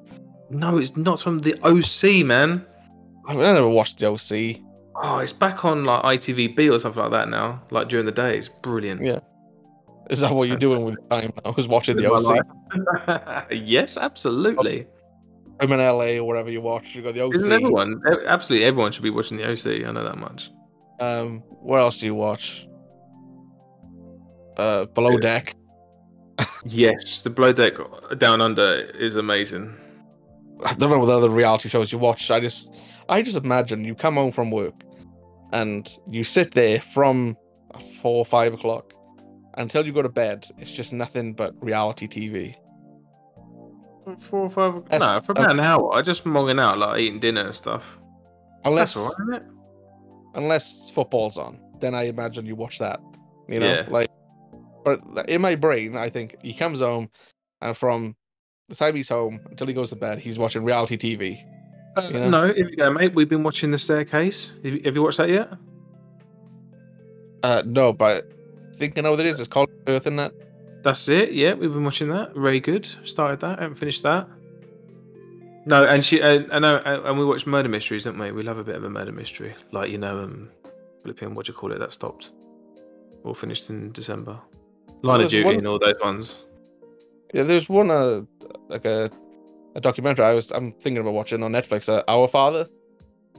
[0.50, 2.64] No, it's not from the OC, man.
[3.28, 4.62] I, mean, I never watched the OC.
[5.02, 7.64] Oh, it's back on like ITVBe or something like that now.
[7.72, 9.02] Like during the day, it's brilliant.
[9.02, 9.20] Yeah.
[10.12, 11.32] Is that what you're doing with time?
[11.44, 13.48] I was watching the OC.
[13.52, 14.86] yes, absolutely.
[15.64, 16.94] I'm in LA or wherever you watch.
[16.94, 17.36] You got the OC.
[17.36, 18.02] Isn't everyone?
[18.28, 19.88] Absolutely, everyone should be watching the OC.
[19.88, 20.52] I know that much.
[21.00, 22.68] Um, what else do you watch?
[24.58, 25.18] Uh, Below.
[25.18, 25.56] Deck.
[26.66, 27.74] Yes, the Below Deck
[28.18, 29.74] Down Under is amazing.
[30.66, 32.30] I don't know what other reality shows you watch.
[32.30, 32.76] I just,
[33.08, 34.76] I just imagine you come home from work,
[35.54, 37.38] and you sit there from
[38.02, 38.94] four or five o'clock
[39.56, 40.48] until you go to bed.
[40.58, 42.56] It's just nothing but reality TV.
[44.20, 44.84] Four or five.
[44.90, 45.94] That's- no, for about an hour.
[45.94, 48.00] I just mogging out, like eating dinner and stuff.
[48.66, 49.44] Unless, That's all right, isn't it?
[50.36, 53.00] unless football's on, then I imagine you watch that.
[53.48, 53.86] You know, Yeah.
[53.90, 54.10] like,
[54.86, 57.10] but in my brain, I think he comes home,
[57.62, 58.16] and from
[58.70, 61.44] the time he's home until he goes to bed, he's watching reality TV.
[61.98, 62.30] Uh, You know?
[62.30, 63.14] No, if you go, mate.
[63.14, 64.54] We've been watching The Staircase.
[64.64, 65.50] Have you, have you watched that yet?
[67.44, 68.26] Uh, no, but
[68.74, 69.40] I think I know what it is.
[69.40, 70.32] It's called Earth in that.
[70.84, 71.32] That's it.
[71.32, 72.36] Yeah, we've been watching that.
[72.36, 72.88] Very good.
[73.04, 73.60] Started that.
[73.60, 74.28] Haven't finished that.
[75.66, 78.32] No, and she, uh, I know, uh, and we watch murder mysteries, don't we?
[78.34, 80.50] We love a bit of a murder mystery, like you know, um,
[81.04, 81.80] flipping what do you call it?
[81.80, 82.32] That stopped.
[83.24, 84.38] All finished in December.
[85.04, 86.38] Line of Duty one- and all those ones.
[87.34, 88.22] Yeah, there's one uh
[88.68, 89.10] like a
[89.76, 91.88] a documentary I was I'm thinking about watching on Netflix.
[91.88, 92.68] Uh, Our Father,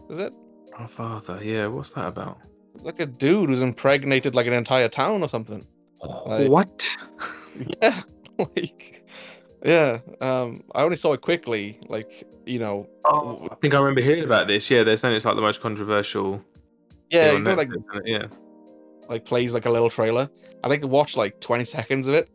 [0.09, 0.33] is it?
[0.79, 1.39] Our father.
[1.43, 2.39] Yeah, what's that about?
[2.81, 5.65] Like a dude who's impregnated like an entire town or something.
[6.27, 6.89] Like- what?
[7.83, 8.03] Yeah,
[8.39, 9.07] like
[9.65, 9.99] yeah.
[10.21, 11.79] Um, I only saw it quickly.
[11.89, 14.71] Like you know, Oh, I think I remember hearing about this.
[14.71, 16.43] Yeah, they're saying it's like the most controversial.
[17.11, 18.11] yeah, you know, like Netflix, isn't it?
[18.11, 18.27] yeah.
[19.09, 20.29] like plays like a little trailer.
[20.63, 22.29] I think I watched like 20 seconds of it,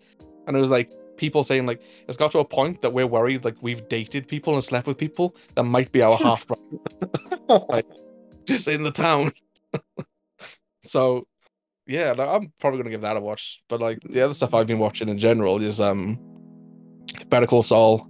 [0.47, 3.43] and it was like people saying like it's got to a point that we're worried
[3.43, 7.85] like we've dated people and slept with people that might be our half brother Like,
[8.45, 9.33] just in the town.
[10.83, 11.27] so
[11.89, 13.61] yeah, no, I'm probably gonna give that a watch.
[13.67, 16.19] But like the other stuff I've been watching in general is um
[17.29, 18.07] Better Call Saul,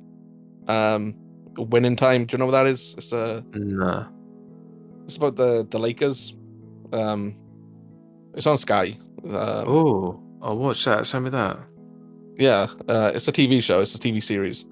[0.67, 1.15] um
[1.57, 2.25] Winning Time.
[2.25, 2.95] Do you know what that is?
[2.97, 4.05] It's uh no.
[5.05, 6.35] it's about the the Lakers.
[6.91, 7.35] Um,
[8.33, 8.97] it's on Sky.
[9.23, 11.05] Um, Oh, I'll watch that.
[11.07, 11.57] Send me that.
[12.37, 13.81] Yeah, uh, it's a TV show.
[13.81, 14.67] It's a TV series.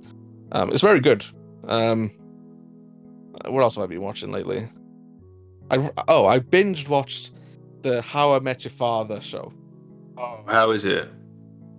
[0.51, 1.25] Um, it's very good.
[1.67, 2.11] Um,
[3.45, 4.67] what else have I been watching lately?
[5.69, 7.31] I oh I binged watched
[7.87, 9.53] the How I Met Your Father show.
[10.17, 11.09] Oh, how is it?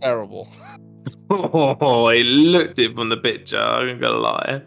[0.01, 0.49] Terrible.
[1.31, 3.59] Oh, I looked it from the picture.
[3.59, 4.63] I'm gonna lie.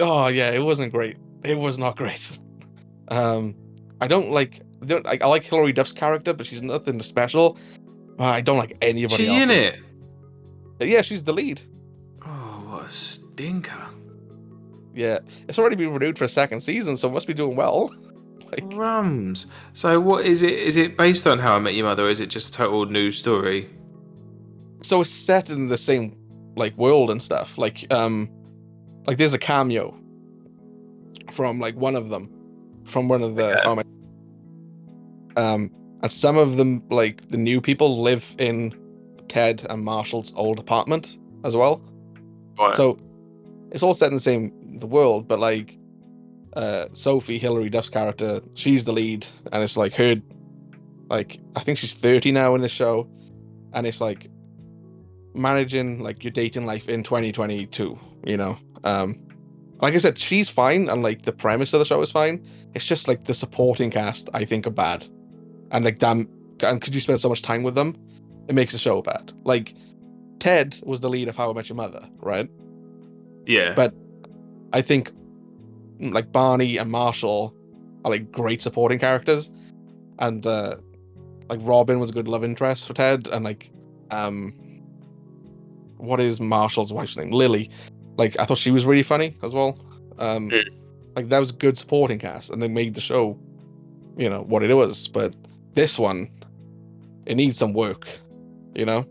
[0.00, 1.16] Oh yeah, it wasn't great.
[1.42, 2.38] It was not great.
[3.08, 3.54] Um,
[4.00, 4.62] I don't like.
[4.82, 7.58] I Don't, I, I like Hilary Duff's character, but she's nothing special.
[8.18, 9.42] I don't like anybody She else.
[9.42, 9.78] in it?
[10.80, 11.60] Yeah, she's the lead.
[12.24, 13.84] Oh, what a stinker!
[14.94, 15.18] Yeah,
[15.48, 17.94] it's already been renewed for a second season, so it must be doing well.
[18.54, 19.46] Like, Rums.
[19.72, 20.52] So, what is it?
[20.52, 22.06] Is it based on How I Met Your Mother?
[22.06, 23.70] Or is it just a total new story?
[24.82, 26.14] so it's set in the same
[26.56, 27.56] like world and stuff.
[27.56, 28.28] Like, um,
[29.06, 29.96] like there's a cameo
[31.32, 32.30] from like one of them,
[32.84, 33.82] from one of the Okay.
[35.36, 35.70] um,
[36.02, 38.74] and some of them like the new people live in
[39.28, 41.80] Ted and Marshall's old apartment as well.
[42.58, 42.74] Right.
[42.74, 42.98] So
[43.70, 45.78] it's all set in the same the world, but like
[46.56, 50.16] uh Sophie Hilary Duff's character, she's the lead, and it's like her
[51.10, 53.08] like I think she's 30 now in the show,
[53.72, 54.28] and it's like
[55.34, 58.58] managing like your dating life in 2022, you know.
[58.84, 59.20] Um
[59.80, 62.46] like I said, she's fine and like the premise of the show is fine.
[62.74, 65.04] It's just like the supporting cast I think are bad.
[65.72, 66.28] And like damn
[66.62, 67.96] and could you spend so much time with them?
[68.48, 69.32] It makes the show bad.
[69.42, 69.74] Like
[70.38, 72.48] Ted was the lead of How I Met Your Mother, right?
[73.46, 73.74] yeah.
[73.74, 73.94] but-
[74.72, 75.12] I think
[76.00, 77.54] like Barney and Marshall
[78.04, 79.50] are like great supporting characters,
[80.18, 80.76] and uh
[81.48, 83.70] like Robin was a good love interest for Ted, and like
[84.10, 84.54] um
[85.96, 87.30] what is Marshall's wife's name?
[87.30, 87.70] Lily.
[88.16, 89.78] Like I thought she was really funny as well.
[90.18, 90.68] Um Mm.
[91.16, 93.38] like that was a good supporting cast, and they made the show,
[94.16, 95.08] you know, what it was.
[95.08, 95.34] But
[95.74, 96.30] this one,
[97.26, 98.06] it needs some work.
[98.74, 99.06] You know,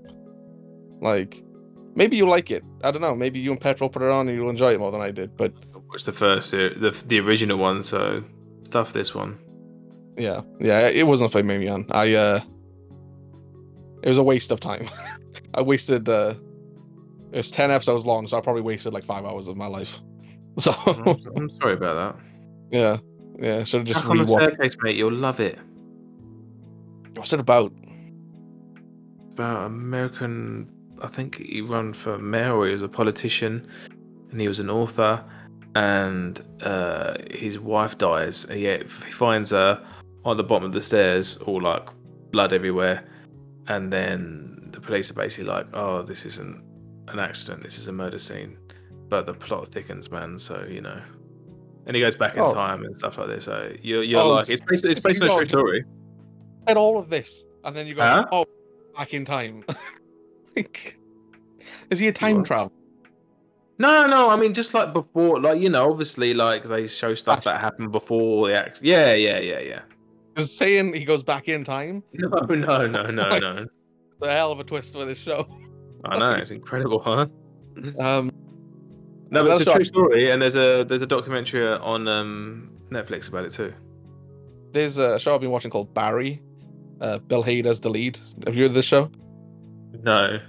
[1.01, 1.41] like
[1.95, 2.63] maybe you like it.
[2.83, 3.15] I don't know.
[3.15, 5.35] Maybe you and Petrol put it on and you'll enjoy it more than I did.
[5.37, 5.53] But
[5.93, 7.83] What's the first, the the, the original one?
[7.83, 8.23] So
[8.63, 9.37] stuff this one.
[10.17, 11.85] yeah, yeah, it wasn't for me, man.
[11.91, 12.39] I uh,
[14.01, 14.89] it was a waste of time.
[15.53, 16.33] I wasted uh,
[17.31, 19.99] it was ten episodes long, so I probably wasted like five hours of my life.
[20.59, 22.23] So I'm, sorry about that.
[22.71, 22.97] yeah,
[23.39, 24.95] yeah, should have just Back on the staircase, mate.
[24.95, 25.59] You'll love it.
[27.15, 27.71] What's it about?
[29.33, 30.69] about American.
[31.01, 33.67] I think he ran for mayor or he was a politician,
[34.31, 35.23] and he was an author.
[35.75, 38.45] And uh, his wife dies.
[38.45, 39.83] And yet he finds her
[40.25, 41.89] on the bottom of the stairs, all like
[42.31, 43.03] blood everywhere.
[43.67, 46.61] And then the police are basically like, "Oh, this isn't
[47.07, 47.63] an accident.
[47.63, 48.57] This is a murder scene."
[49.09, 50.37] But the plot thickens, man.
[50.37, 51.01] So you know.
[51.85, 52.53] And he goes back in Oh.
[52.53, 53.43] time and stuff like this.
[53.43, 55.83] So you're, you're Oh, like, it's based, it's based on a true story.
[56.67, 58.25] And all of this, and then you go, Huh?
[58.31, 58.45] oh,
[58.95, 59.65] back in time.
[60.55, 60.97] like,
[61.89, 62.45] is he a time What?
[63.83, 67.43] No, no, I mean just like before, like you know, obviously, like they show stuff
[67.43, 68.79] that happened before the act.
[68.81, 69.81] Yeah, yeah, yeah, yeah.
[70.37, 72.01] Just saying he goes back in time.
[72.13, 73.65] No, no, no, no, Like- no.
[74.21, 75.45] The hell of a twist for this show.
[76.05, 77.25] I know it's incredible, huh?
[77.99, 78.31] Um,
[79.31, 83.27] No, but it's a true story, and there's a there's a documentary on um, Netflix
[83.27, 83.73] about it too.
[84.71, 86.41] there's a show I've been watching called Barry.
[87.01, 88.17] Uh, Bill Hader's the lead.
[88.45, 89.11] Have you heard of this show?
[90.03, 90.39] No,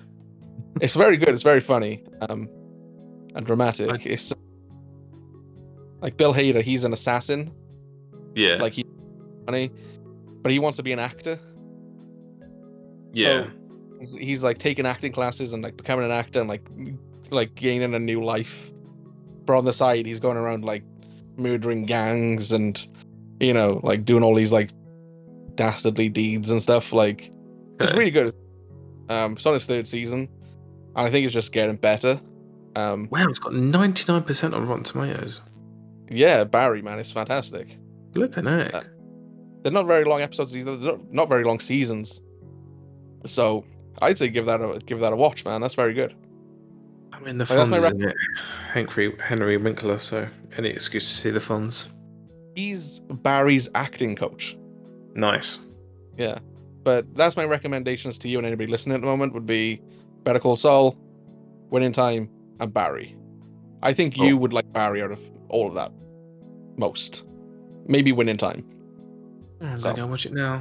[0.80, 1.30] It's very good.
[1.30, 2.04] It's very funny.
[2.28, 2.48] Um,
[3.34, 3.90] and dramatic.
[3.90, 4.32] I- It's
[6.00, 6.62] like Bill Hader.
[6.62, 7.50] He's an assassin.
[8.34, 8.84] yeah, Like he,
[9.46, 9.70] funny,
[10.42, 11.38] but he wants to be an actor.
[13.12, 13.50] yeah, So
[14.00, 16.66] he's, he's like taking acting classes and like becoming an actor and like
[17.30, 18.70] like gaining a new life.
[19.46, 20.82] But on the side, he's going around like
[21.36, 22.86] murdering gangs and
[23.40, 24.70] you know like doing all these like
[25.54, 26.92] dastardly deeds and stuff.
[26.92, 27.30] Like
[27.80, 28.34] it's really good.
[29.08, 30.28] Um, it's on its third season,
[30.96, 32.20] and I think it's just getting better.
[32.76, 35.40] Um, Wow, it's got ninety nine percent on Rotten Tomatoes.
[36.10, 37.78] yeah, Barry, man, it's fantastic.
[38.14, 38.74] Flipping heck.
[38.74, 38.82] Uh,
[39.62, 40.76] They're not very long episodes either.
[40.76, 42.20] They're not, not very long seasons.
[43.26, 43.64] So
[44.02, 45.60] I'd say give that a give that a watch, man.
[45.60, 46.14] That's very good.
[47.12, 48.16] I mean, the that's Fonz rec- in it.
[48.72, 51.90] Henry Henry Winkler, so any excuse to see the Fonz.
[52.56, 54.56] He's Barry's acting coach.
[55.14, 55.58] Nice.
[56.16, 56.38] Yeah.
[56.82, 59.80] But that's my recommendations to you and anybody listening at the moment would be
[60.22, 60.96] Better Call Saul,
[61.70, 62.28] Winning Time,
[62.60, 63.16] and Barry.
[63.82, 64.38] I think you Oh.
[64.38, 65.92] would like Barry out of all of that
[66.76, 67.26] most.
[67.86, 68.64] Maybe Winning Time.
[69.60, 70.54] I'm So- gonna watch it now.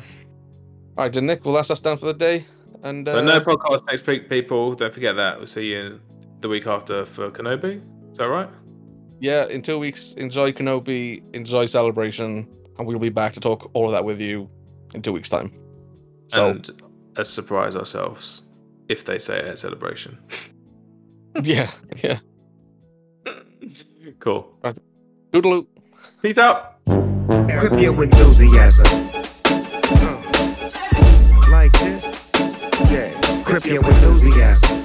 [0.98, 2.46] All right, then Nick, well that's us done for the day.
[2.84, 4.74] And So uh, no podcast next week, people.
[4.76, 5.38] Don't forget that.
[5.38, 6.00] We'll see you
[6.42, 7.82] the week after for Kenobi.
[8.12, 8.50] Is that right?
[9.20, 12.46] yeah, in two weeks, enjoy Kenobi, enjoy Celebration,
[12.78, 14.50] and we'll be back to talk all of that with you
[14.94, 15.54] in two weeks' time.
[16.28, 16.70] So and
[17.16, 18.42] a surprise ourselves
[18.90, 20.18] if they say it at celebration.
[21.42, 21.72] yeah,
[22.04, 22.20] yeah.
[24.20, 24.58] cool.
[25.32, 25.66] Doodaloo.
[26.22, 26.76] Peace out.
[26.88, 28.86] Equip your enthusiasm.
[31.50, 32.32] Like this?
[32.92, 33.42] Yeah.
[33.42, 34.83] Equip your enthusiasm.